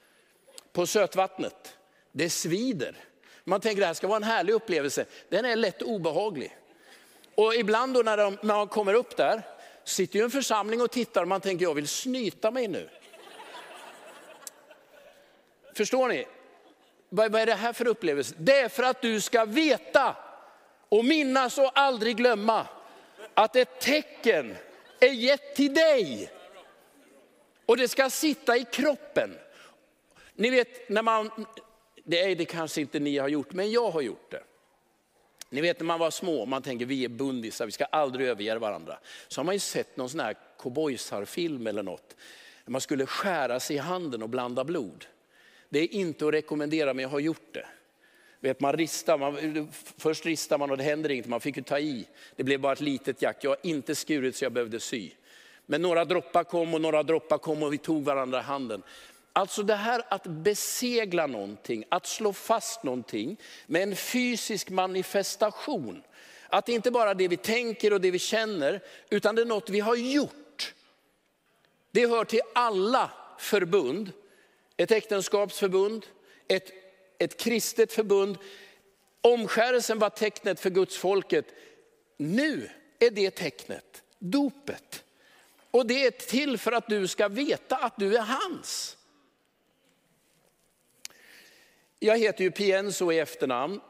på 0.73 0.87
sötvattnet. 0.87 1.75
Det 2.11 2.29
svider. 2.29 2.95
Man 3.49 3.61
tänker 3.61 3.81
det 3.81 3.87
här 3.87 3.93
ska 3.93 4.07
vara 4.07 4.17
en 4.17 4.23
härlig 4.23 4.53
upplevelse. 4.53 5.05
Den 5.29 5.45
är 5.45 5.55
lätt 5.55 5.81
obehaglig. 5.81 6.57
Och 7.35 7.55
ibland 7.55 7.93
då 7.93 8.01
när, 8.01 8.17
de, 8.17 8.37
när 8.41 8.55
man 8.55 8.67
kommer 8.67 8.93
upp 8.93 9.17
där, 9.17 9.41
sitter 9.83 10.19
ju 10.19 10.25
en 10.25 10.31
församling 10.31 10.81
och 10.81 10.91
tittar 10.91 11.21
och 11.21 11.27
man 11.27 11.41
tänker 11.41 11.65
jag 11.65 11.73
vill 11.73 11.87
snyta 11.87 12.51
mig 12.51 12.67
nu. 12.67 12.89
Förstår 15.73 16.07
ni? 16.07 16.25
Vad 17.09 17.35
är 17.35 17.45
det 17.45 17.53
här 17.53 17.73
för 17.73 17.87
upplevelse? 17.87 18.35
Det 18.37 18.59
är 18.59 18.69
för 18.69 18.83
att 18.83 19.01
du 19.01 19.21
ska 19.21 19.45
veta 19.45 20.15
och 20.89 21.05
minnas 21.05 21.57
och 21.57 21.71
aldrig 21.79 22.17
glömma 22.17 22.67
att 23.33 23.55
ett 23.55 23.79
tecken 23.79 24.55
är 24.99 25.11
gett 25.11 25.55
till 25.55 25.73
dig. 25.73 26.31
Och 27.65 27.77
det 27.77 27.87
ska 27.87 28.09
sitta 28.09 28.57
i 28.57 28.65
kroppen. 28.71 29.37
Ni 30.33 30.49
vet 30.49 30.89
när 30.89 31.01
man, 31.01 31.45
det 32.09 32.21
är 32.21 32.35
det 32.35 32.45
kanske 32.45 32.81
inte 32.81 32.99
ni 32.99 33.17
har 33.17 33.27
gjort, 33.27 33.53
men 33.53 33.71
jag 33.71 33.91
har 33.91 34.01
gjort 34.01 34.31
det. 34.31 34.43
Ni 35.49 35.61
vet 35.61 35.79
när 35.79 35.85
man 35.85 35.99
var 35.99 36.11
små, 36.11 36.45
man 36.45 36.61
tänker 36.61 36.85
vi 36.85 37.05
är 37.05 37.09
bundisar, 37.09 37.65
vi 37.65 37.71
ska 37.71 37.85
aldrig 37.85 38.27
överge 38.27 38.59
varandra. 38.59 38.99
Så 39.27 39.39
har 39.39 39.45
man 39.45 39.55
ju 39.55 39.59
sett 39.59 39.97
någon 39.97 40.09
sån 40.09 40.19
här 40.19 40.35
cowboysarfilm 40.57 41.67
eller 41.67 41.83
något. 41.83 42.15
Man 42.65 42.81
skulle 42.81 43.05
skära 43.05 43.59
sig 43.59 43.75
i 43.75 43.79
handen 43.79 44.23
och 44.23 44.29
blanda 44.29 44.63
blod. 44.63 45.05
Det 45.69 45.79
är 45.79 45.93
inte 45.93 46.27
att 46.27 46.33
rekommendera, 46.33 46.93
men 46.93 47.03
jag 47.03 47.09
har 47.09 47.19
gjort 47.19 47.53
det. 47.53 47.65
Vet, 48.39 48.59
man 48.59 48.73
ristar, 48.73 49.17
man, 49.17 49.69
först 49.97 50.25
ristar 50.25 50.57
man 50.57 50.71
och 50.71 50.77
det 50.77 50.83
händer 50.83 51.11
inget, 51.11 51.27
man 51.27 51.41
fick 51.41 51.57
ju 51.57 51.63
ta 51.63 51.79
i. 51.79 52.07
Det 52.35 52.43
blev 52.43 52.59
bara 52.59 52.73
ett 52.73 52.81
litet 52.81 53.21
jack, 53.21 53.37
jag 53.41 53.49
har 53.49 53.57
inte 53.63 53.95
skurit 53.95 54.35
så 54.35 54.45
jag 54.45 54.51
behövde 54.51 54.79
sy. 54.79 55.11
Men 55.65 55.81
några 55.81 56.05
droppar 56.05 56.43
kom 56.43 56.73
och 56.73 56.81
några 56.81 57.03
droppar 57.03 57.37
kom 57.37 57.63
och 57.63 57.73
vi 57.73 57.77
tog 57.77 58.03
varandra 58.03 58.39
i 58.39 58.43
handen. 58.43 58.83
Alltså 59.33 59.63
det 59.63 59.75
här 59.75 60.01
att 60.09 60.23
besegla 60.23 61.27
någonting, 61.27 61.85
att 61.89 62.07
slå 62.07 62.33
fast 62.33 62.83
någonting 62.83 63.37
med 63.67 63.83
en 63.83 63.95
fysisk 63.95 64.69
manifestation. 64.69 66.03
Att 66.49 66.65
det 66.65 66.73
inte 66.73 66.91
bara 66.91 67.09
är 67.09 67.15
det 67.15 67.27
vi 67.27 67.37
tänker 67.37 67.93
och 67.93 68.01
det 68.01 68.11
vi 68.11 68.19
känner, 68.19 68.81
utan 69.09 69.35
det 69.35 69.41
är 69.41 69.45
något 69.45 69.69
vi 69.69 69.79
har 69.79 69.95
gjort. 69.95 70.73
Det 71.91 72.07
hör 72.07 72.25
till 72.25 72.41
alla 72.53 73.11
förbund 73.37 74.11
ett 74.77 74.91
äktenskapsförbund, 74.91 76.05
ett, 76.47 76.71
ett 77.17 77.37
kristet 77.37 77.93
förbund. 77.93 78.37
Omskärelsen 79.21 79.99
var 79.99 80.09
tecknet 80.09 80.59
för 80.59 80.69
Guds 80.69 80.97
folket. 80.97 81.45
Nu 82.17 82.69
är 82.99 83.11
det 83.11 83.31
tecknet 83.31 84.03
dopet. 84.19 85.03
Och 85.71 85.87
det 85.87 86.05
är 86.05 86.11
till 86.11 86.57
för 86.57 86.71
att 86.71 86.87
du 86.87 87.07
ska 87.07 87.27
veta 87.27 87.75
att 87.75 87.97
du 87.97 88.17
är 88.17 88.21
hans. 88.21 88.97
Jag 92.01 92.17
heter 92.17 92.43
ju 92.43 92.51
Pienso 92.51 93.11
i 93.11 93.19
efternamn. 93.19 93.81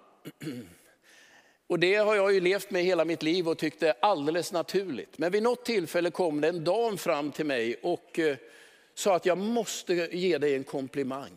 Och 1.67 1.79
det 1.79 1.95
har 1.95 2.15
jag 2.15 2.33
ju 2.33 2.39
levt 2.39 2.71
med 2.71 2.83
hela 2.83 3.05
mitt 3.05 3.23
liv 3.23 3.49
och 3.49 3.57
tyckt 3.57 3.83
är 3.83 3.93
alldeles 3.99 4.51
naturligt. 4.51 5.17
Men 5.17 5.31
vid 5.31 5.43
något 5.43 5.65
tillfälle 5.65 6.11
kom 6.11 6.41
det 6.41 6.47
en 6.47 6.63
dam 6.63 6.97
fram 6.97 7.31
till 7.31 7.45
mig 7.45 7.75
och 7.81 8.19
eh, 8.19 8.37
sa 8.93 9.15
att 9.15 9.25
jag 9.25 9.37
måste 9.37 9.93
ge 9.93 10.37
dig 10.37 10.55
en 10.55 10.63
komplimang. 10.63 11.31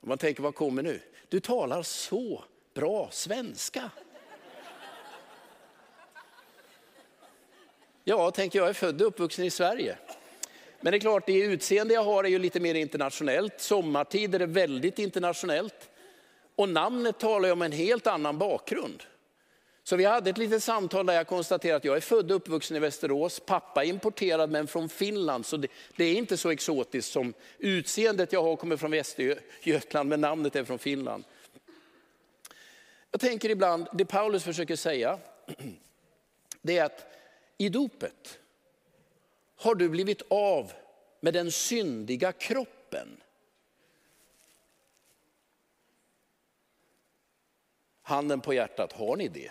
man 0.00 0.18
tänker, 0.18 0.42
vad 0.42 0.54
kommer 0.54 0.82
nu? 0.82 1.00
Du 1.28 1.40
talar 1.40 1.82
så 1.82 2.44
bra 2.74 3.08
svenska. 3.12 3.90
Ja, 8.04 8.30
tänker 8.30 8.58
jag 8.58 8.68
är 8.68 8.72
född 8.72 9.02
och 9.02 9.08
uppvuxen 9.08 9.44
i 9.44 9.50
Sverige. 9.50 9.98
Men 10.86 10.90
det 10.90 10.96
är 10.96 11.00
klart, 11.00 11.26
det 11.26 11.38
utseende 11.38 11.94
jag 11.94 12.04
har 12.04 12.24
är 12.24 12.28
ju 12.28 12.38
lite 12.38 12.60
mer 12.60 12.74
internationellt. 12.74 13.60
Sommartid 13.60 14.34
är 14.34 14.38
det 14.38 14.46
väldigt 14.46 14.98
internationellt. 14.98 15.90
Och 16.56 16.68
namnet 16.68 17.18
talar 17.18 17.48
ju 17.48 17.52
om 17.52 17.62
en 17.62 17.72
helt 17.72 18.06
annan 18.06 18.38
bakgrund. 18.38 19.02
Så 19.82 19.96
vi 19.96 20.04
hade 20.04 20.30
ett 20.30 20.38
litet 20.38 20.62
samtal 20.62 21.06
där 21.06 21.14
jag 21.14 21.26
konstaterade 21.26 21.76
att 21.76 21.84
jag 21.84 21.96
är 21.96 22.00
född 22.00 22.30
och 22.30 22.36
uppvuxen 22.36 22.76
i 22.76 22.80
Västerås. 22.80 23.40
Pappa 23.40 23.84
är 23.84 23.88
importerad 23.88 24.50
men 24.50 24.66
från 24.66 24.88
Finland. 24.88 25.46
Så 25.46 25.56
det, 25.56 25.68
det, 25.96 26.04
är 26.04 26.14
inte 26.14 26.36
så 26.36 26.50
exotiskt 26.50 27.12
som 27.12 27.34
utseendet 27.58 28.32
jag 28.32 28.42
har 28.42 28.56
kommer 28.56 28.76
från 28.76 28.90
Västergötland 28.90 30.08
men 30.08 30.20
namnet 30.20 30.56
är 30.56 30.64
från 30.64 30.78
Finland. 30.78 31.24
Jag 33.10 33.20
tänker 33.20 33.50
ibland, 33.50 33.86
det 33.92 34.04
Paulus 34.04 34.44
försöker 34.44 34.76
säga, 34.76 35.18
det 36.62 36.78
är 36.78 36.84
att 36.84 37.06
i 37.58 37.68
dopet 37.68 38.38
har 39.56 39.74
du 39.74 39.88
blivit 39.88 40.22
av 40.28 40.72
med 41.20 41.34
den 41.34 41.52
syndiga 41.52 42.32
kroppen. 42.32 43.22
Handen 48.02 48.40
på 48.40 48.54
hjärtat, 48.54 48.92
har 48.92 49.16
ni 49.16 49.28
det? 49.28 49.50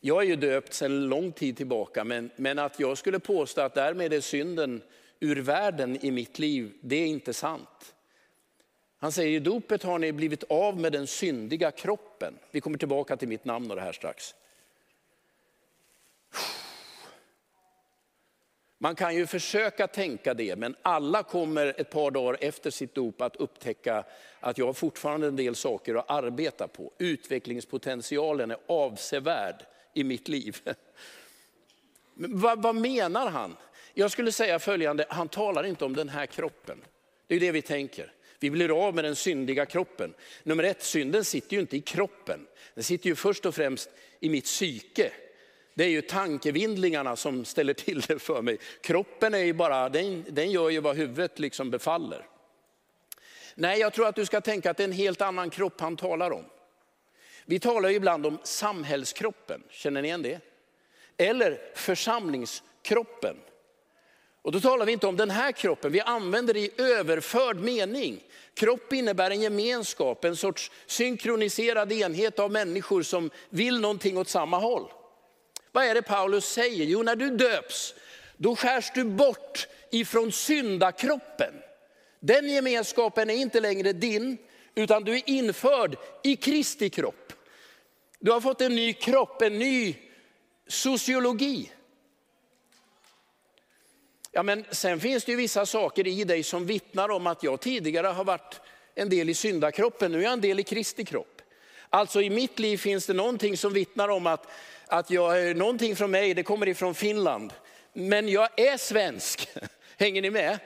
Jag 0.00 0.22
är 0.22 0.26
ju 0.26 0.36
döpt 0.36 0.72
sedan 0.72 1.08
lång 1.08 1.32
tid 1.32 1.56
tillbaka, 1.56 2.04
men, 2.04 2.30
men 2.36 2.58
att 2.58 2.80
jag 2.80 2.98
skulle 2.98 3.18
påstå 3.18 3.60
att 3.60 3.74
därmed 3.74 4.12
är 4.12 4.20
synden 4.20 4.82
ur 5.20 5.36
världen 5.36 6.04
i 6.04 6.10
mitt 6.10 6.38
liv, 6.38 6.72
det 6.80 6.96
är 6.96 7.06
inte 7.06 7.34
sant. 7.34 7.94
Han 8.96 9.12
säger 9.12 9.36
i 9.36 9.40
dopet 9.40 9.82
har 9.82 9.98
ni 9.98 10.12
blivit 10.12 10.44
av 10.44 10.78
med 10.78 10.92
den 10.92 11.06
syndiga 11.06 11.70
kroppen. 11.70 12.38
Vi 12.50 12.60
kommer 12.60 12.78
tillbaka 12.78 13.16
till 13.16 13.28
mitt 13.28 13.44
namn 13.44 13.70
och 13.70 13.76
det 13.76 13.82
här 13.82 13.92
strax. 13.92 14.34
Man 18.82 18.94
kan 18.94 19.16
ju 19.16 19.26
försöka 19.26 19.86
tänka 19.86 20.34
det, 20.34 20.56
men 20.56 20.76
alla 20.82 21.22
kommer 21.22 21.80
ett 21.80 21.90
par 21.90 22.10
dagar 22.10 22.38
efter 22.40 22.70
sitt 22.70 22.94
dop 22.94 23.20
att 23.20 23.36
upptäcka 23.36 24.04
att 24.40 24.58
jag 24.58 24.66
har 24.66 24.72
fortfarande 24.72 25.26
en 25.26 25.36
del 25.36 25.54
saker 25.54 25.94
att 25.94 26.10
arbeta 26.10 26.68
på. 26.68 26.92
Utvecklingspotentialen 26.98 28.50
är 28.50 28.56
avsevärd 28.66 29.64
i 29.94 30.04
mitt 30.04 30.28
liv. 30.28 30.56
Men 32.14 32.40
vad, 32.40 32.62
vad 32.62 32.74
menar 32.74 33.30
han? 33.30 33.56
Jag 33.94 34.10
skulle 34.10 34.32
säga 34.32 34.58
följande, 34.58 35.06
han 35.08 35.28
talar 35.28 35.64
inte 35.64 35.84
om 35.84 35.96
den 35.96 36.08
här 36.08 36.26
kroppen. 36.26 36.78
Det 37.26 37.34
är 37.34 37.40
det 37.40 37.52
vi 37.52 37.62
tänker. 37.62 38.12
Vi 38.38 38.50
blir 38.50 38.86
av 38.86 38.94
med 38.94 39.04
den 39.04 39.16
syndiga 39.16 39.66
kroppen. 39.66 40.14
Nummer 40.42 40.64
ett, 40.64 40.82
synden 40.82 41.24
sitter 41.24 41.54
ju 41.54 41.60
inte 41.60 41.76
i 41.76 41.80
kroppen. 41.80 42.46
Den 42.74 42.84
sitter 42.84 43.08
ju 43.08 43.14
först 43.14 43.46
och 43.46 43.54
främst 43.54 43.90
i 44.20 44.28
mitt 44.28 44.44
psyke. 44.44 45.12
Det 45.80 45.84
är 45.84 45.90
ju 45.90 46.02
tankevindlingarna 46.02 47.16
som 47.16 47.44
ställer 47.44 47.74
till 47.74 48.00
det 48.00 48.18
för 48.18 48.42
mig. 48.42 48.58
Kroppen 48.80 49.34
är 49.34 49.38
ju 49.38 49.52
bara, 49.52 49.88
den, 49.88 50.24
den 50.28 50.50
gör 50.50 50.70
ju 50.70 50.80
vad 50.80 50.96
huvudet 50.96 51.38
liksom 51.38 51.70
befaller. 51.70 52.26
Nej, 53.54 53.80
jag 53.80 53.92
tror 53.92 54.06
att 54.06 54.14
du 54.14 54.26
ska 54.26 54.40
tänka 54.40 54.70
att 54.70 54.76
det 54.76 54.82
är 54.82 54.88
en 54.88 54.92
helt 54.92 55.20
annan 55.20 55.50
kropp 55.50 55.80
han 55.80 55.96
talar 55.96 56.30
om. 56.30 56.44
Vi 57.44 57.60
talar 57.60 57.88
ju 57.88 57.96
ibland 57.96 58.26
om 58.26 58.38
samhällskroppen, 58.42 59.62
känner 59.70 60.02
ni 60.02 60.08
igen 60.08 60.22
det? 60.22 60.40
Eller 61.16 61.60
församlingskroppen. 61.74 63.36
Och 64.42 64.52
då 64.52 64.60
talar 64.60 64.86
vi 64.86 64.92
inte 64.92 65.06
om 65.06 65.16
den 65.16 65.30
här 65.30 65.52
kroppen, 65.52 65.92
vi 65.92 66.00
använder 66.00 66.54
det 66.54 66.60
i 66.60 66.70
överförd 66.78 67.56
mening. 67.56 68.24
Kropp 68.54 68.92
innebär 68.92 69.30
en 69.30 69.40
gemenskap, 69.40 70.24
en 70.24 70.36
sorts 70.36 70.70
synkroniserad 70.86 71.92
enhet 71.92 72.38
av 72.38 72.50
människor 72.50 73.02
som 73.02 73.30
vill 73.50 73.80
någonting 73.80 74.18
åt 74.18 74.28
samma 74.28 74.58
håll. 74.58 74.90
Vad 75.72 75.84
är 75.84 75.94
det 75.94 76.02
Paulus 76.02 76.44
säger? 76.52 76.84
Jo, 76.84 77.02
när 77.02 77.16
du 77.16 77.30
döps, 77.30 77.94
då 78.36 78.56
skärs 78.56 78.90
du 78.94 79.04
bort 79.04 79.68
ifrån 79.90 80.32
syndakroppen. 80.32 81.54
Den 82.20 82.48
gemenskapen 82.48 83.30
är 83.30 83.34
inte 83.34 83.60
längre 83.60 83.92
din, 83.92 84.38
utan 84.74 85.04
du 85.04 85.14
är 85.14 85.22
införd 85.26 85.96
i 86.22 86.36
Kristi 86.36 86.90
kropp. 86.90 87.32
Du 88.18 88.30
har 88.30 88.40
fått 88.40 88.60
en 88.60 88.74
ny 88.74 88.92
kropp, 88.92 89.42
en 89.42 89.58
ny 89.58 89.96
sociologi. 90.66 91.70
Ja, 94.32 94.42
men 94.42 94.64
sen 94.70 95.00
finns 95.00 95.24
det 95.24 95.32
ju 95.32 95.36
vissa 95.36 95.66
saker 95.66 96.06
i 96.06 96.24
dig 96.24 96.42
som 96.42 96.66
vittnar 96.66 97.08
om 97.08 97.26
att 97.26 97.42
jag 97.42 97.60
tidigare 97.60 98.06
har 98.06 98.24
varit 98.24 98.60
en 98.94 99.08
del 99.08 99.30
i 99.30 99.34
syndakroppen, 99.34 100.12
nu 100.12 100.18
är 100.18 100.22
jag 100.22 100.32
en 100.32 100.40
del 100.40 100.60
i 100.60 100.62
Kristi 100.62 101.04
kropp. 101.04 101.42
Alltså 101.90 102.22
i 102.22 102.30
mitt 102.30 102.58
liv 102.58 102.76
finns 102.76 103.06
det 103.06 103.12
någonting 103.12 103.56
som 103.56 103.72
vittnar 103.72 104.08
om 104.08 104.26
att, 104.26 104.46
att 104.90 105.10
jag, 105.10 105.48
eh, 105.48 105.56
någonting 105.56 105.96
från 105.96 106.10
mig, 106.10 106.34
det 106.34 106.42
kommer 106.42 106.68
ifrån 106.68 106.94
Finland. 106.94 107.52
Men 107.92 108.28
jag 108.28 108.60
är 108.60 108.76
svensk, 108.76 109.48
hänger 109.98 110.22
ni 110.22 110.30
med? 110.30 110.58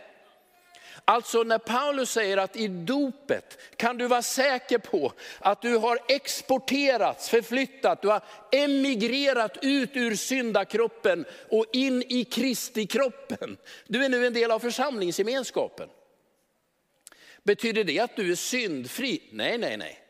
Alltså 1.05 1.43
när 1.43 1.59
Paulus 1.59 2.11
säger 2.11 2.37
att 2.37 2.57
i 2.57 2.69
dopet 2.69 3.59
kan 3.77 3.99
du 3.99 4.07
vara 4.07 4.23
säker 4.23 4.79
på 4.79 5.13
att 5.39 5.63
du 5.63 5.77
har 5.77 5.99
exporterats, 6.09 7.29
förflyttat, 7.29 8.03
du 8.03 8.09
har 8.09 8.23
emigrerat 8.53 9.59
ut 9.63 9.91
ur 9.93 10.17
syndakroppen 10.17 11.25
och 11.51 11.67
in 11.73 12.03
i 12.09 12.25
Kristi 12.25 12.87
kroppen. 12.87 13.57
Du 13.87 14.05
är 14.05 14.09
nu 14.09 14.27
en 14.27 14.33
del 14.33 14.51
av 14.51 14.59
församlingsgemenskapen. 14.59 15.89
Betyder 17.43 17.85
det 17.85 18.01
att 18.01 18.17
du 18.17 18.33
är 18.33 18.37
syndfri? 18.37 19.23
Nej, 19.33 19.59
nej, 19.59 19.77
nej. 19.77 20.04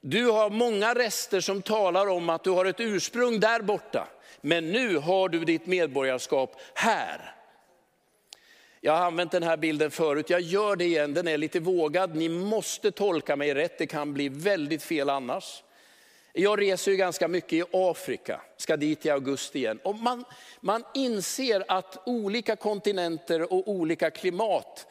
Du 0.00 0.30
har 0.30 0.50
många 0.50 0.94
rester 0.94 1.40
som 1.40 1.62
talar 1.62 2.06
om 2.06 2.30
att 2.30 2.44
du 2.44 2.50
har 2.50 2.64
ett 2.64 2.80
ursprung 2.80 3.40
där 3.40 3.62
borta. 3.62 4.08
Men 4.40 4.72
nu 4.72 4.96
har 4.96 5.28
du 5.28 5.44
ditt 5.44 5.66
medborgarskap 5.66 6.56
här. 6.74 7.34
Jag 8.80 8.92
har 8.92 9.06
använt 9.06 9.32
den 9.32 9.42
här 9.42 9.56
bilden 9.56 9.90
förut, 9.90 10.30
jag 10.30 10.40
gör 10.40 10.76
det 10.76 10.84
igen, 10.84 11.14
den 11.14 11.28
är 11.28 11.38
lite 11.38 11.60
vågad. 11.60 12.16
Ni 12.16 12.28
måste 12.28 12.90
tolka 12.90 13.36
mig 13.36 13.54
rätt, 13.54 13.78
det 13.78 13.86
kan 13.86 14.14
bli 14.14 14.28
väldigt 14.28 14.82
fel 14.82 15.10
annars. 15.10 15.62
Jag 16.32 16.60
reser 16.60 16.90
ju 16.90 16.96
ganska 16.96 17.28
mycket 17.28 17.52
i 17.52 17.62
Afrika, 17.72 18.40
ska 18.56 18.76
dit 18.76 19.06
i 19.06 19.10
augusti 19.10 19.58
igen. 19.58 19.80
Och 19.84 19.94
man, 19.94 20.24
man 20.60 20.84
inser 20.94 21.64
att 21.68 22.02
olika 22.06 22.56
kontinenter 22.56 23.52
och 23.52 23.68
olika 23.68 24.10
klimat 24.10 24.86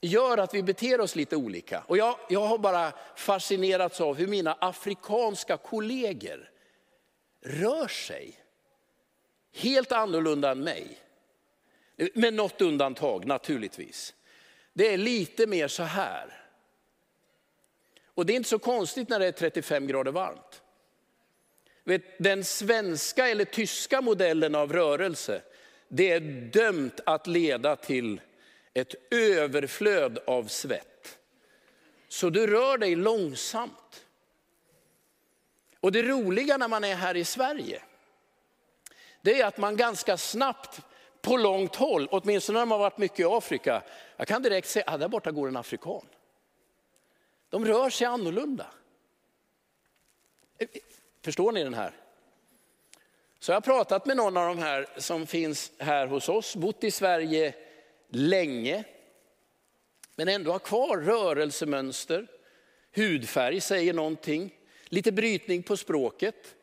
gör 0.00 0.38
att 0.38 0.54
vi 0.54 0.62
beter 0.62 1.00
oss 1.00 1.16
lite 1.16 1.36
olika. 1.36 1.84
Och 1.86 1.96
jag, 1.96 2.16
jag 2.28 2.40
har 2.40 2.58
bara 2.58 2.92
fascinerats 3.16 4.00
av 4.00 4.16
hur 4.16 4.26
mina 4.26 4.56
afrikanska 4.60 5.56
kollegor 5.56 6.50
rör 7.44 7.88
sig 7.88 8.40
helt 9.52 9.92
annorlunda 9.92 10.50
än 10.50 10.64
mig. 10.64 10.98
Med 12.14 12.34
något 12.34 12.60
undantag 12.60 13.26
naturligtvis. 13.26 14.14
Det 14.72 14.94
är 14.94 14.98
lite 14.98 15.46
mer 15.46 15.68
så 15.68 15.82
här. 15.82 16.46
Och 18.14 18.26
det 18.26 18.32
är 18.32 18.36
inte 18.36 18.48
så 18.48 18.58
konstigt 18.58 19.08
när 19.08 19.18
det 19.18 19.26
är 19.26 19.32
35 19.32 19.86
grader 19.86 20.12
varmt. 20.12 20.62
Den 22.18 22.44
svenska 22.44 23.28
eller 23.28 23.44
tyska 23.44 24.00
modellen 24.00 24.54
av 24.54 24.72
rörelse, 24.72 25.42
det 25.88 26.10
är 26.10 26.20
dömt 26.52 27.00
att 27.06 27.26
leda 27.26 27.76
till 27.76 28.20
ett 28.74 28.94
överflöd 29.10 30.18
av 30.26 30.44
svett. 30.44 31.18
Så 32.08 32.30
du 32.30 32.46
rör 32.46 32.78
dig 32.78 32.96
långsamt. 32.96 34.06
Och 35.80 35.92
det 35.92 36.02
roliga 36.02 36.56
när 36.56 36.68
man 36.68 36.84
är 36.84 36.94
här 36.94 37.16
i 37.16 37.24
Sverige, 37.24 37.82
det 39.22 39.40
är 39.40 39.46
att 39.46 39.58
man 39.58 39.76
ganska 39.76 40.16
snabbt 40.16 40.80
på 41.22 41.36
långt 41.36 41.76
håll, 41.76 42.08
åtminstone 42.10 42.58
när 42.58 42.66
man 42.66 42.80
varit 42.80 42.98
mycket 42.98 43.20
i 43.20 43.24
Afrika. 43.24 43.82
Jag 44.16 44.28
kan 44.28 44.42
direkt 44.42 44.68
säga, 44.68 44.84
ah, 44.86 44.96
där 44.96 45.08
borta 45.08 45.30
går 45.30 45.48
en 45.48 45.56
afrikan. 45.56 46.06
De 47.48 47.64
rör 47.64 47.90
sig 47.90 48.06
annorlunda. 48.06 48.66
Förstår 51.24 51.52
ni 51.52 51.64
den 51.64 51.74
här? 51.74 51.92
Så 53.38 53.50
jag 53.50 53.56
har 53.56 53.60
pratat 53.60 54.06
med 54.06 54.16
någon 54.16 54.36
av 54.36 54.56
de 54.56 54.62
här 54.62 54.88
som 54.96 55.26
finns 55.26 55.72
här 55.78 56.06
hos 56.06 56.28
oss, 56.28 56.56
bott 56.56 56.84
i 56.84 56.90
Sverige 56.90 57.54
länge, 58.10 58.84
men 60.16 60.28
ändå 60.28 60.52
har 60.52 60.58
kvar 60.58 60.96
rörelsemönster. 60.96 62.26
Hudfärg 62.94 63.60
säger 63.60 63.94
någonting, 63.94 64.54
lite 64.84 65.12
brytning 65.12 65.62
på 65.62 65.76
språket. 65.76 66.54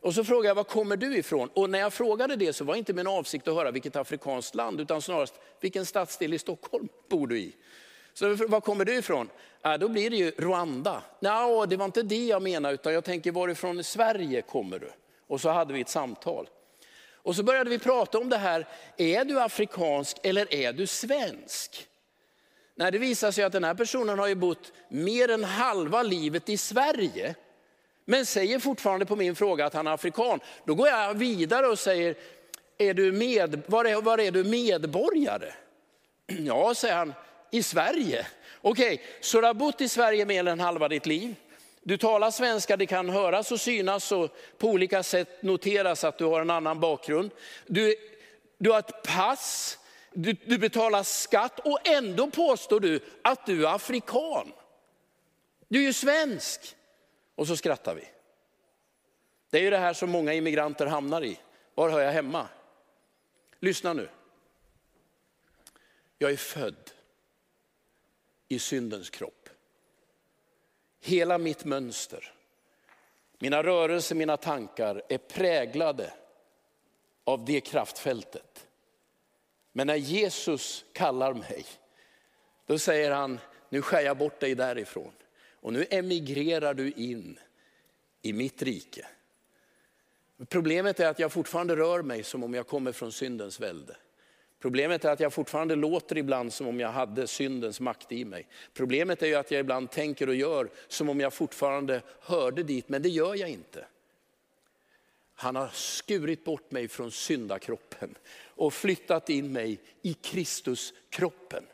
Och 0.00 0.14
så 0.14 0.24
frågade 0.24 0.48
jag, 0.48 0.54
var 0.54 0.64
kommer 0.64 0.96
du 0.96 1.16
ifrån? 1.16 1.48
Och 1.54 1.70
när 1.70 1.78
jag 1.78 1.92
frågade 1.92 2.36
det 2.36 2.52
så 2.52 2.64
var 2.64 2.74
inte 2.74 2.92
min 2.92 3.06
avsikt 3.06 3.48
att 3.48 3.54
höra 3.54 3.70
vilket 3.70 3.96
afrikanskt 3.96 4.54
land, 4.54 4.80
utan 4.80 5.02
snarast 5.02 5.34
vilken 5.60 5.86
stadsdel 5.86 6.34
i 6.34 6.38
Stockholm 6.38 6.88
bor 7.08 7.26
du 7.26 7.38
i? 7.38 7.52
Så 8.14 8.34
var 8.34 8.60
kommer 8.60 8.84
du 8.84 8.94
ifrån? 8.94 9.28
Ja, 9.62 9.78
då 9.78 9.88
blir 9.88 10.10
det 10.10 10.16
ju 10.16 10.30
Rwanda. 10.30 11.02
Nej, 11.20 11.66
det 11.68 11.76
var 11.76 11.84
inte 11.84 12.02
det 12.02 12.26
jag 12.26 12.42
menade, 12.42 12.74
utan 12.74 12.92
jag 12.92 13.04
tänker 13.04 13.32
varifrån 13.32 13.80
i 13.80 13.82
Sverige 13.82 14.42
kommer 14.42 14.78
du? 14.78 14.90
Och 15.26 15.40
så 15.40 15.48
hade 15.48 15.74
vi 15.74 15.80
ett 15.80 15.88
samtal. 15.88 16.48
Och 17.24 17.36
så 17.36 17.42
började 17.42 17.70
vi 17.70 17.78
prata 17.78 18.18
om 18.18 18.28
det 18.28 18.36
här, 18.36 18.66
är 18.96 19.24
du 19.24 19.40
afrikansk 19.40 20.16
eller 20.22 20.54
är 20.54 20.72
du 20.72 20.86
svensk? 20.86 21.86
Nej, 22.76 22.92
det 22.92 22.98
visar 22.98 23.30
sig 23.30 23.44
att 23.44 23.52
den 23.52 23.64
här 23.64 23.74
personen 23.74 24.18
har 24.18 24.26
ju 24.26 24.34
bott 24.34 24.72
mer 24.88 25.30
än 25.30 25.44
halva 25.44 26.02
livet 26.02 26.48
i 26.48 26.56
Sverige 26.56 27.34
men 28.04 28.26
säger 28.26 28.58
fortfarande 28.58 29.06
på 29.06 29.16
min 29.16 29.36
fråga 29.36 29.66
att 29.66 29.74
han 29.74 29.86
är 29.86 29.90
afrikan. 29.90 30.40
Då 30.64 30.74
går 30.74 30.88
jag 30.88 31.14
vidare 31.14 31.66
och 31.66 31.78
säger, 31.78 32.14
är 32.78 32.94
du 32.94 33.12
med, 33.12 33.62
var, 33.66 33.84
är, 33.84 34.00
var 34.00 34.20
är 34.20 34.30
du 34.30 34.44
medborgare? 34.44 35.52
Ja, 36.26 36.74
säger 36.74 36.96
han, 36.96 37.14
i 37.50 37.62
Sverige. 37.62 38.26
Okej, 38.60 38.94
okay, 38.94 39.06
så 39.20 39.40
du 39.40 39.46
har 39.46 39.54
bott 39.54 39.80
i 39.80 39.88
Sverige 39.88 40.24
mer 40.24 40.48
än 40.48 40.60
halva 40.60 40.88
ditt 40.88 41.06
liv. 41.06 41.34
Du 41.86 41.96
talar 41.96 42.30
svenska, 42.30 42.76
det 42.76 42.86
kan 42.86 43.08
höras 43.08 43.52
och 43.52 43.60
synas 43.60 44.12
och 44.12 44.36
på 44.58 44.68
olika 44.68 45.02
sätt 45.02 45.42
noteras 45.42 46.04
att 46.04 46.18
du 46.18 46.24
har 46.24 46.40
en 46.40 46.50
annan 46.50 46.80
bakgrund. 46.80 47.30
Du, 47.66 47.94
du 48.58 48.70
har 48.70 48.78
ett 48.78 49.02
pass, 49.02 49.78
du, 50.12 50.32
du 50.32 50.58
betalar 50.58 51.02
skatt 51.02 51.60
och 51.60 51.88
ändå 51.88 52.30
påstår 52.30 52.80
du 52.80 53.00
att 53.22 53.46
du 53.46 53.66
är 53.66 53.74
afrikan. 53.74 54.52
Du 55.68 55.78
är 55.78 55.82
ju 55.82 55.92
svensk. 55.92 56.76
Och 57.34 57.46
så 57.46 57.56
skrattar 57.56 57.94
vi. 57.94 58.08
Det 59.50 59.58
är 59.58 59.62
ju 59.62 59.70
det 59.70 59.78
här 59.78 59.92
som 59.92 60.10
många 60.10 60.34
immigranter 60.34 60.86
hamnar 60.86 61.24
i. 61.24 61.38
Var 61.74 61.90
hör 61.90 62.00
jag 62.00 62.12
hemma? 62.12 62.48
Lyssna 63.60 63.92
nu. 63.92 64.08
Jag 66.18 66.32
är 66.32 66.36
född 66.36 66.90
i 68.48 68.58
syndens 68.58 69.10
kropp. 69.10 69.43
Hela 71.06 71.38
mitt 71.38 71.64
mönster, 71.64 72.32
mina 73.38 73.62
rörelser, 73.62 74.14
mina 74.14 74.36
tankar 74.36 75.02
är 75.08 75.18
präglade 75.18 76.12
av 77.24 77.44
det 77.44 77.60
kraftfältet. 77.60 78.66
Men 79.72 79.86
när 79.86 79.96
Jesus 79.96 80.84
kallar 80.92 81.34
mig, 81.34 81.66
då 82.66 82.78
säger 82.78 83.10
han, 83.10 83.40
nu 83.68 83.82
skär 83.82 84.00
jag 84.00 84.18
bort 84.18 84.40
dig 84.40 84.54
därifrån. 84.54 85.12
Och 85.52 85.72
nu 85.72 85.86
emigrerar 85.90 86.74
du 86.74 86.90
in 86.90 87.38
i 88.22 88.32
mitt 88.32 88.62
rike. 88.62 89.06
Problemet 90.48 91.00
är 91.00 91.08
att 91.08 91.18
jag 91.18 91.32
fortfarande 91.32 91.76
rör 91.76 92.02
mig 92.02 92.22
som 92.22 92.44
om 92.44 92.54
jag 92.54 92.66
kommer 92.66 92.92
från 92.92 93.12
syndens 93.12 93.60
välde. 93.60 93.96
Problemet 94.64 95.04
är 95.04 95.10
att 95.10 95.20
jag 95.20 95.32
fortfarande 95.32 95.74
låter 95.74 96.18
ibland 96.18 96.52
som 96.52 96.66
om 96.66 96.80
jag 96.80 96.88
hade 96.88 97.26
syndens 97.26 97.80
makt 97.80 98.12
i 98.12 98.24
mig. 98.24 98.46
Problemet 98.74 99.22
är 99.22 99.36
att 99.38 99.50
jag 99.50 99.60
ibland 99.60 99.90
tänker 99.90 100.28
och 100.28 100.34
gör 100.34 100.68
som 100.88 101.08
om 101.08 101.20
jag 101.20 101.32
fortfarande 101.32 102.02
hörde 102.20 102.62
dit, 102.62 102.88
men 102.88 103.02
det 103.02 103.08
gör 103.08 103.34
jag 103.34 103.48
inte. 103.48 103.84
Han 105.34 105.56
har 105.56 105.68
skurit 105.72 106.44
bort 106.44 106.70
mig 106.70 106.88
från 106.88 107.10
syndakroppen 107.10 108.14
och 108.46 108.74
flyttat 108.74 109.30
in 109.30 109.52
mig 109.52 109.78
i 110.02 110.14
Kristuskroppen. 110.14 111.64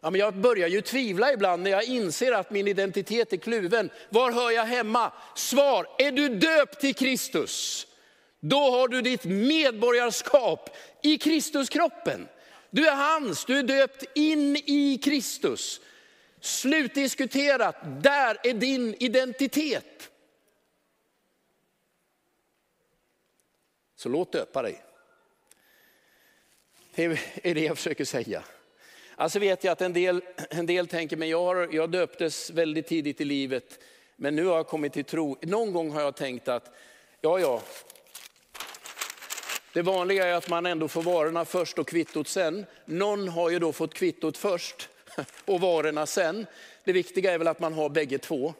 Ja, 0.00 0.10
men 0.10 0.20
jag 0.20 0.34
börjar 0.34 0.68
ju 0.68 0.80
tvivla 0.80 1.32
ibland 1.32 1.62
när 1.62 1.70
jag 1.70 1.84
inser 1.84 2.32
att 2.32 2.50
min 2.50 2.68
identitet 2.68 3.32
är 3.32 3.36
kluven. 3.36 3.90
Var 4.08 4.32
hör 4.32 4.50
jag 4.50 4.64
hemma? 4.64 5.12
Svar, 5.36 5.86
är 5.98 6.12
du 6.12 6.28
döpt 6.28 6.80
till 6.80 6.94
Kristus? 6.94 7.86
Då 8.40 8.70
har 8.70 8.88
du 8.88 9.02
ditt 9.02 9.24
medborgarskap 9.24 10.76
i 11.02 11.18
Kristuskroppen. 11.18 12.28
Du 12.70 12.88
är 12.88 12.94
hans, 12.94 13.44
du 13.44 13.58
är 13.58 13.62
döpt 13.62 14.04
in 14.14 14.56
i 14.56 15.00
Kristus. 15.04 15.80
Slutdiskuterat, 16.40 17.76
där 18.02 18.38
är 18.42 18.54
din 18.54 18.94
identitet. 18.98 20.10
Så 23.96 24.08
låt 24.08 24.32
döpa 24.32 24.62
dig. 24.62 24.82
Det 26.94 27.04
är 27.42 27.54
det 27.54 27.64
jag 27.64 27.76
försöker 27.76 28.04
säga. 28.04 28.44
Alltså 29.16 29.38
vet 29.38 29.64
jag 29.64 29.72
att 29.72 29.80
en 29.80 29.92
del, 29.92 30.22
en 30.50 30.66
del 30.66 30.86
tänker, 30.86 31.16
men 31.16 31.28
jag, 31.28 31.44
har, 31.44 31.68
jag 31.72 31.90
döptes 31.90 32.50
väldigt 32.50 32.86
tidigt 32.86 33.20
i 33.20 33.24
livet, 33.24 33.78
men 34.16 34.36
nu 34.36 34.44
har 34.44 34.56
jag 34.56 34.66
kommit 34.66 34.92
till 34.92 35.04
tro. 35.04 35.38
Någon 35.42 35.72
gång 35.72 35.90
har 35.90 36.00
jag 36.00 36.16
tänkt 36.16 36.48
att, 36.48 36.74
ja 37.20 37.40
ja, 37.40 37.62
det 39.72 39.82
vanliga 39.82 40.26
är 40.26 40.32
att 40.32 40.48
man 40.48 40.66
ändå 40.66 40.88
får 40.88 41.02
varorna 41.02 41.44
först 41.44 41.78
och 41.78 41.88
kvittot 41.88 42.28
sen. 42.28 42.66
Någon 42.84 43.28
har 43.28 43.50
ju 43.50 43.58
då 43.58 43.72
fått 43.72 43.94
kvittot 43.94 44.36
först 44.36 44.88
och 45.44 45.60
varorna 45.60 46.06
sen. 46.06 46.46
Det 46.84 46.92
viktiga 46.92 47.32
är 47.32 47.38
väl 47.38 47.48
att 47.48 47.60
man 47.60 47.72
har 47.72 47.88
bägge 47.88 48.18
två. 48.18 48.54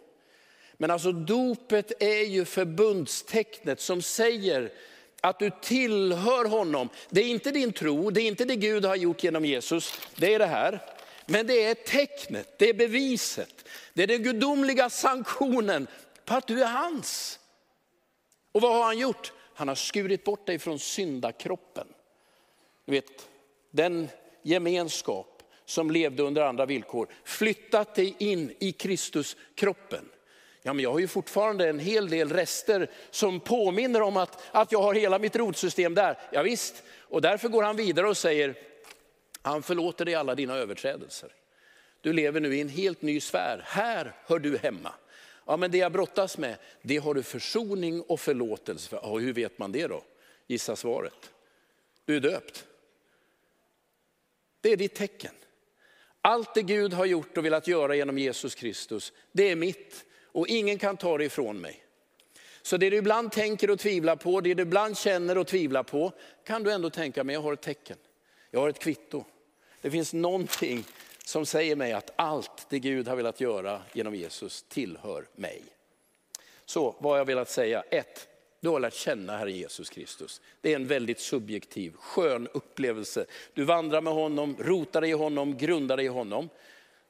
Men 0.72 0.90
alltså 0.90 1.12
dopet 1.12 2.02
är 2.02 2.24
ju 2.24 2.44
förbundstecknet 2.44 3.80
som 3.80 4.02
säger 4.02 4.70
att 5.20 5.38
du 5.38 5.50
tillhör 5.62 6.44
honom. 6.44 6.88
Det 7.10 7.20
är 7.20 7.28
inte 7.28 7.50
din 7.50 7.72
tro, 7.72 8.10
det 8.10 8.22
är 8.22 8.26
inte 8.26 8.44
det 8.44 8.56
Gud 8.56 8.84
har 8.84 8.96
gjort 8.96 9.24
genom 9.24 9.44
Jesus, 9.44 10.00
det 10.16 10.34
är 10.34 10.38
det 10.38 10.46
här. 10.46 10.80
Men 11.26 11.46
det 11.46 11.64
är 11.64 11.74
tecknet, 11.74 12.58
det 12.58 12.68
är 12.68 12.74
beviset, 12.74 13.68
det 13.94 14.02
är 14.02 14.06
den 14.06 14.22
gudomliga 14.22 14.90
sanktionen 14.90 15.86
på 16.24 16.34
att 16.34 16.46
du 16.46 16.62
är 16.62 16.68
hans. 16.68 17.38
Och 18.52 18.60
vad 18.60 18.74
har 18.74 18.84
han 18.84 18.98
gjort? 18.98 19.32
Han 19.60 19.68
har 19.68 19.74
skurit 19.74 20.24
bort 20.24 20.46
dig 20.46 20.58
från 20.58 20.78
syndakroppen. 20.78 21.86
Du 22.84 22.92
vet, 22.92 23.28
den 23.70 24.08
gemenskap 24.42 25.42
som 25.64 25.90
levde 25.90 26.22
under 26.22 26.42
andra 26.42 26.66
villkor, 26.66 27.08
flyttat 27.24 27.94
dig 27.94 28.16
in 28.18 28.54
i 28.58 28.72
Kristuskroppen. 28.72 30.08
Ja, 30.62 30.72
men 30.72 30.82
jag 30.82 30.92
har 30.92 30.98
ju 30.98 31.08
fortfarande 31.08 31.68
en 31.68 31.78
hel 31.78 32.10
del 32.10 32.32
rester 32.32 32.90
som 33.10 33.40
påminner 33.40 34.02
om 34.02 34.16
att, 34.16 34.42
att 34.52 34.72
jag 34.72 34.82
har 34.82 34.94
hela 34.94 35.18
mitt 35.18 35.36
rotsystem 35.36 35.94
där. 35.94 36.18
Ja, 36.32 36.42
visst, 36.42 36.82
och 36.98 37.22
därför 37.22 37.48
går 37.48 37.62
han 37.62 37.76
vidare 37.76 38.08
och 38.08 38.16
säger, 38.16 38.54
han 39.42 39.62
förlåter 39.62 40.04
dig 40.04 40.14
alla 40.14 40.34
dina 40.34 40.54
överträdelser. 40.54 41.32
Du 42.00 42.12
lever 42.12 42.40
nu 42.40 42.56
i 42.56 42.60
en 42.60 42.68
helt 42.68 43.02
ny 43.02 43.20
sfär, 43.20 43.62
här 43.66 44.14
hör 44.26 44.38
du 44.38 44.58
hemma. 44.58 44.92
Ja, 45.50 45.56
men 45.56 45.70
det 45.70 45.78
jag 45.78 45.92
brottas 45.92 46.38
med, 46.38 46.56
det 46.82 46.96
har 46.96 47.14
du 47.14 47.22
försoning 47.22 48.02
och 48.02 48.20
förlåtelse 48.20 48.88
för. 48.88 49.00
Ja, 49.02 49.18
hur 49.18 49.32
vet 49.32 49.58
man 49.58 49.72
det 49.72 49.86
då? 49.86 50.04
Gissa 50.46 50.76
svaret. 50.76 51.30
Du 52.04 52.16
är 52.16 52.20
döpt. 52.20 52.66
Det 54.60 54.72
är 54.72 54.76
ditt 54.76 54.94
tecken. 54.94 55.34
Allt 56.20 56.54
det 56.54 56.62
Gud 56.62 56.92
har 56.92 57.04
gjort 57.04 57.38
och 57.38 57.44
velat 57.44 57.66
göra 57.66 57.94
genom 57.94 58.18
Jesus 58.18 58.54
Kristus, 58.54 59.12
det 59.32 59.50
är 59.50 59.56
mitt 59.56 60.04
och 60.24 60.48
ingen 60.48 60.78
kan 60.78 60.96
ta 60.96 61.18
det 61.18 61.24
ifrån 61.24 61.60
mig. 61.60 61.84
Så 62.62 62.76
det 62.76 62.90
du 62.90 62.96
ibland 62.96 63.32
tänker 63.32 63.70
och 63.70 63.78
tvivlar 63.78 64.16
på, 64.16 64.40
det 64.40 64.54
du 64.54 64.62
ibland 64.62 64.98
känner 64.98 65.38
och 65.38 65.46
tvivlar 65.46 65.82
på, 65.82 66.12
kan 66.44 66.62
du 66.62 66.72
ändå 66.72 66.90
tänka, 66.90 67.24
men 67.24 67.34
jag 67.34 67.42
har 67.42 67.52
ett 67.52 67.62
tecken. 67.62 67.96
Jag 68.50 68.60
har 68.60 68.68
ett 68.68 68.78
kvitto. 68.78 69.24
Det 69.80 69.90
finns 69.90 70.12
någonting 70.12 70.84
som 71.24 71.46
säger 71.46 71.76
mig 71.76 71.92
att 71.92 72.10
allt 72.16 72.66
det 72.68 72.78
Gud 72.78 73.08
har 73.08 73.16
velat 73.16 73.40
göra 73.40 73.82
genom 73.92 74.14
Jesus 74.14 74.64
tillhör 74.68 75.28
mig. 75.34 75.62
Så 76.64 76.96
vad 76.98 77.12
har 77.12 77.18
jag 77.18 77.24
velat 77.24 77.50
säga? 77.50 77.84
Ett, 77.90 78.28
du 78.60 78.68
har 78.68 78.80
lärt 78.80 78.94
känna 78.94 79.36
Herre 79.36 79.52
Jesus 79.52 79.90
Kristus. 79.90 80.40
Det 80.60 80.72
är 80.72 80.76
en 80.76 80.86
väldigt 80.86 81.20
subjektiv, 81.20 81.92
skön 81.92 82.48
upplevelse. 82.52 83.26
Du 83.54 83.64
vandrar 83.64 84.00
med 84.00 84.12
honom, 84.12 84.56
rotar 84.58 85.00
dig 85.00 85.10
i 85.10 85.12
honom, 85.12 85.56
grundar 85.56 85.96
dig 85.96 86.06
i 86.06 86.08
honom. 86.08 86.48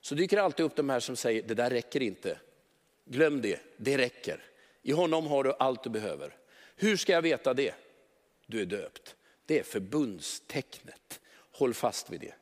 Så 0.00 0.14
dyker 0.14 0.38
alltid 0.38 0.66
upp 0.66 0.76
de 0.76 0.90
här 0.90 1.00
som 1.00 1.16
säger, 1.16 1.42
det 1.42 1.54
där 1.54 1.70
räcker 1.70 2.02
inte. 2.02 2.38
Glöm 3.04 3.40
det, 3.40 3.60
det 3.76 3.98
räcker. 3.98 4.44
I 4.82 4.92
honom 4.92 5.26
har 5.26 5.44
du 5.44 5.52
allt 5.58 5.82
du 5.82 5.90
behöver. 5.90 6.36
Hur 6.76 6.96
ska 6.96 7.12
jag 7.12 7.22
veta 7.22 7.54
det? 7.54 7.74
Du 8.46 8.60
är 8.60 8.66
döpt. 8.66 9.16
Det 9.46 9.58
är 9.58 9.62
förbundstecknet. 9.62 11.20
Håll 11.52 11.74
fast 11.74 12.10
vid 12.10 12.20
det. 12.20 12.34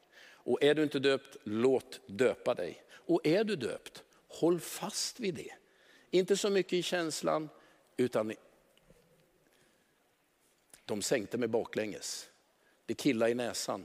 Och 0.49 0.62
är 0.62 0.74
du 0.74 0.82
inte 0.82 0.99
döpt, 0.99 1.36
låt 1.44 2.01
döpa 2.07 2.55
dig. 2.55 2.82
Och 2.90 3.26
är 3.26 3.44
du 3.44 3.57
döpt, 3.57 4.05
håll 4.28 4.61
fast 4.61 5.20
vid 5.20 5.34
det. 5.34 5.53
Inte 6.11 6.36
så 6.36 6.51
mycket 6.51 6.72
i 6.72 6.82
känslan, 6.82 7.49
utan 7.96 8.32
de 10.84 11.03
sänkte 11.03 11.38
mig 11.38 11.49
baklänges. 11.49 12.30
Det 12.86 12.94
killade 12.94 13.30
i 13.30 13.34
näsan. 13.34 13.84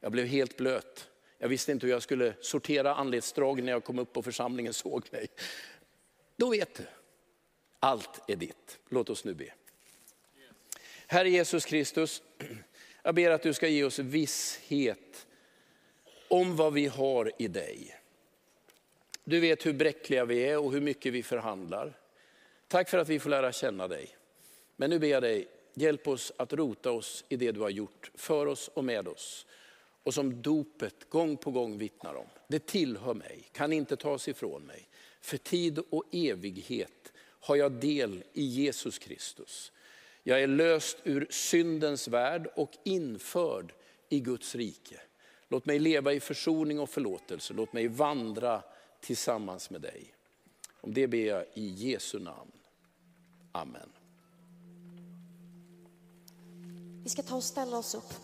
Jag 0.00 0.12
blev 0.12 0.26
helt 0.26 0.56
blöt. 0.56 1.10
Jag 1.38 1.48
visste 1.48 1.72
inte 1.72 1.86
hur 1.86 1.92
jag 1.92 2.02
skulle 2.02 2.34
sortera 2.40 2.94
anletsdrag 2.94 3.62
när 3.62 3.72
jag 3.72 3.84
kom 3.84 3.98
upp 3.98 4.16
och 4.16 4.24
församlingen 4.24 4.72
såg 4.74 5.08
mig. 5.12 5.26
Då 6.36 6.50
vet 6.50 6.74
du, 6.74 6.86
allt 7.80 8.30
är 8.30 8.36
ditt. 8.36 8.78
Låt 8.88 9.10
oss 9.10 9.24
nu 9.24 9.34
be. 9.34 9.54
Herre 11.06 11.30
Jesus 11.30 11.64
Kristus, 11.64 12.22
jag 13.02 13.14
ber 13.14 13.30
att 13.30 13.42
du 13.42 13.54
ska 13.54 13.68
ge 13.68 13.84
oss 13.84 13.98
visshet 13.98 15.26
om 16.34 16.56
vad 16.56 16.72
vi 16.72 16.86
har 16.86 17.32
i 17.38 17.48
dig. 17.48 17.96
Du 19.24 19.40
vet 19.40 19.66
hur 19.66 19.72
bräckliga 19.72 20.24
vi 20.24 20.46
är 20.46 20.58
och 20.58 20.72
hur 20.72 20.80
mycket 20.80 21.12
vi 21.12 21.22
förhandlar. 21.22 21.98
Tack 22.68 22.88
för 22.88 22.98
att 22.98 23.08
vi 23.08 23.18
får 23.18 23.30
lära 23.30 23.52
känna 23.52 23.88
dig. 23.88 24.08
Men 24.76 24.90
nu 24.90 24.98
ber 24.98 25.08
jag 25.08 25.22
dig, 25.22 25.48
hjälp 25.74 26.08
oss 26.08 26.32
att 26.36 26.52
rota 26.52 26.90
oss 26.90 27.24
i 27.28 27.36
det 27.36 27.52
du 27.52 27.60
har 27.60 27.70
gjort 27.70 28.10
för 28.14 28.46
oss 28.46 28.70
och 28.74 28.84
med 28.84 29.08
oss. 29.08 29.46
Och 30.02 30.14
som 30.14 30.42
dopet 30.42 31.08
gång 31.08 31.36
på 31.36 31.50
gång 31.50 31.78
vittnar 31.78 32.14
om. 32.14 32.26
Det 32.48 32.66
tillhör 32.66 33.14
mig, 33.14 33.48
kan 33.52 33.72
inte 33.72 33.96
tas 33.96 34.28
ifrån 34.28 34.62
mig. 34.62 34.88
För 35.20 35.36
tid 35.36 35.78
och 35.90 36.04
evighet 36.12 37.12
har 37.40 37.56
jag 37.56 37.72
del 37.72 38.24
i 38.32 38.44
Jesus 38.44 38.98
Kristus. 38.98 39.72
Jag 40.22 40.42
är 40.42 40.46
löst 40.46 40.98
ur 41.04 41.26
syndens 41.30 42.08
värld 42.08 42.48
och 42.54 42.70
införd 42.84 43.72
i 44.08 44.20
Guds 44.20 44.54
rike. 44.54 45.00
Låt 45.48 45.66
mig 45.66 45.78
leva 45.78 46.12
i 46.12 46.20
försoning 46.20 46.80
och 46.80 46.90
förlåtelse. 46.90 47.54
Låt 47.54 47.72
mig 47.72 47.88
vandra 47.88 48.62
tillsammans 49.00 49.70
med 49.70 49.80
dig. 49.80 50.14
Om 50.80 50.94
det 50.94 51.06
ber 51.06 51.26
jag 51.26 51.44
i 51.54 51.66
Jesu 51.66 52.18
namn. 52.18 52.52
Amen. 53.52 53.92
Vi 57.02 57.10
ska 57.10 57.22
ta 57.22 57.36
och 57.36 57.44
ställa 57.44 57.78
oss 57.78 57.94
upp. 57.94 58.14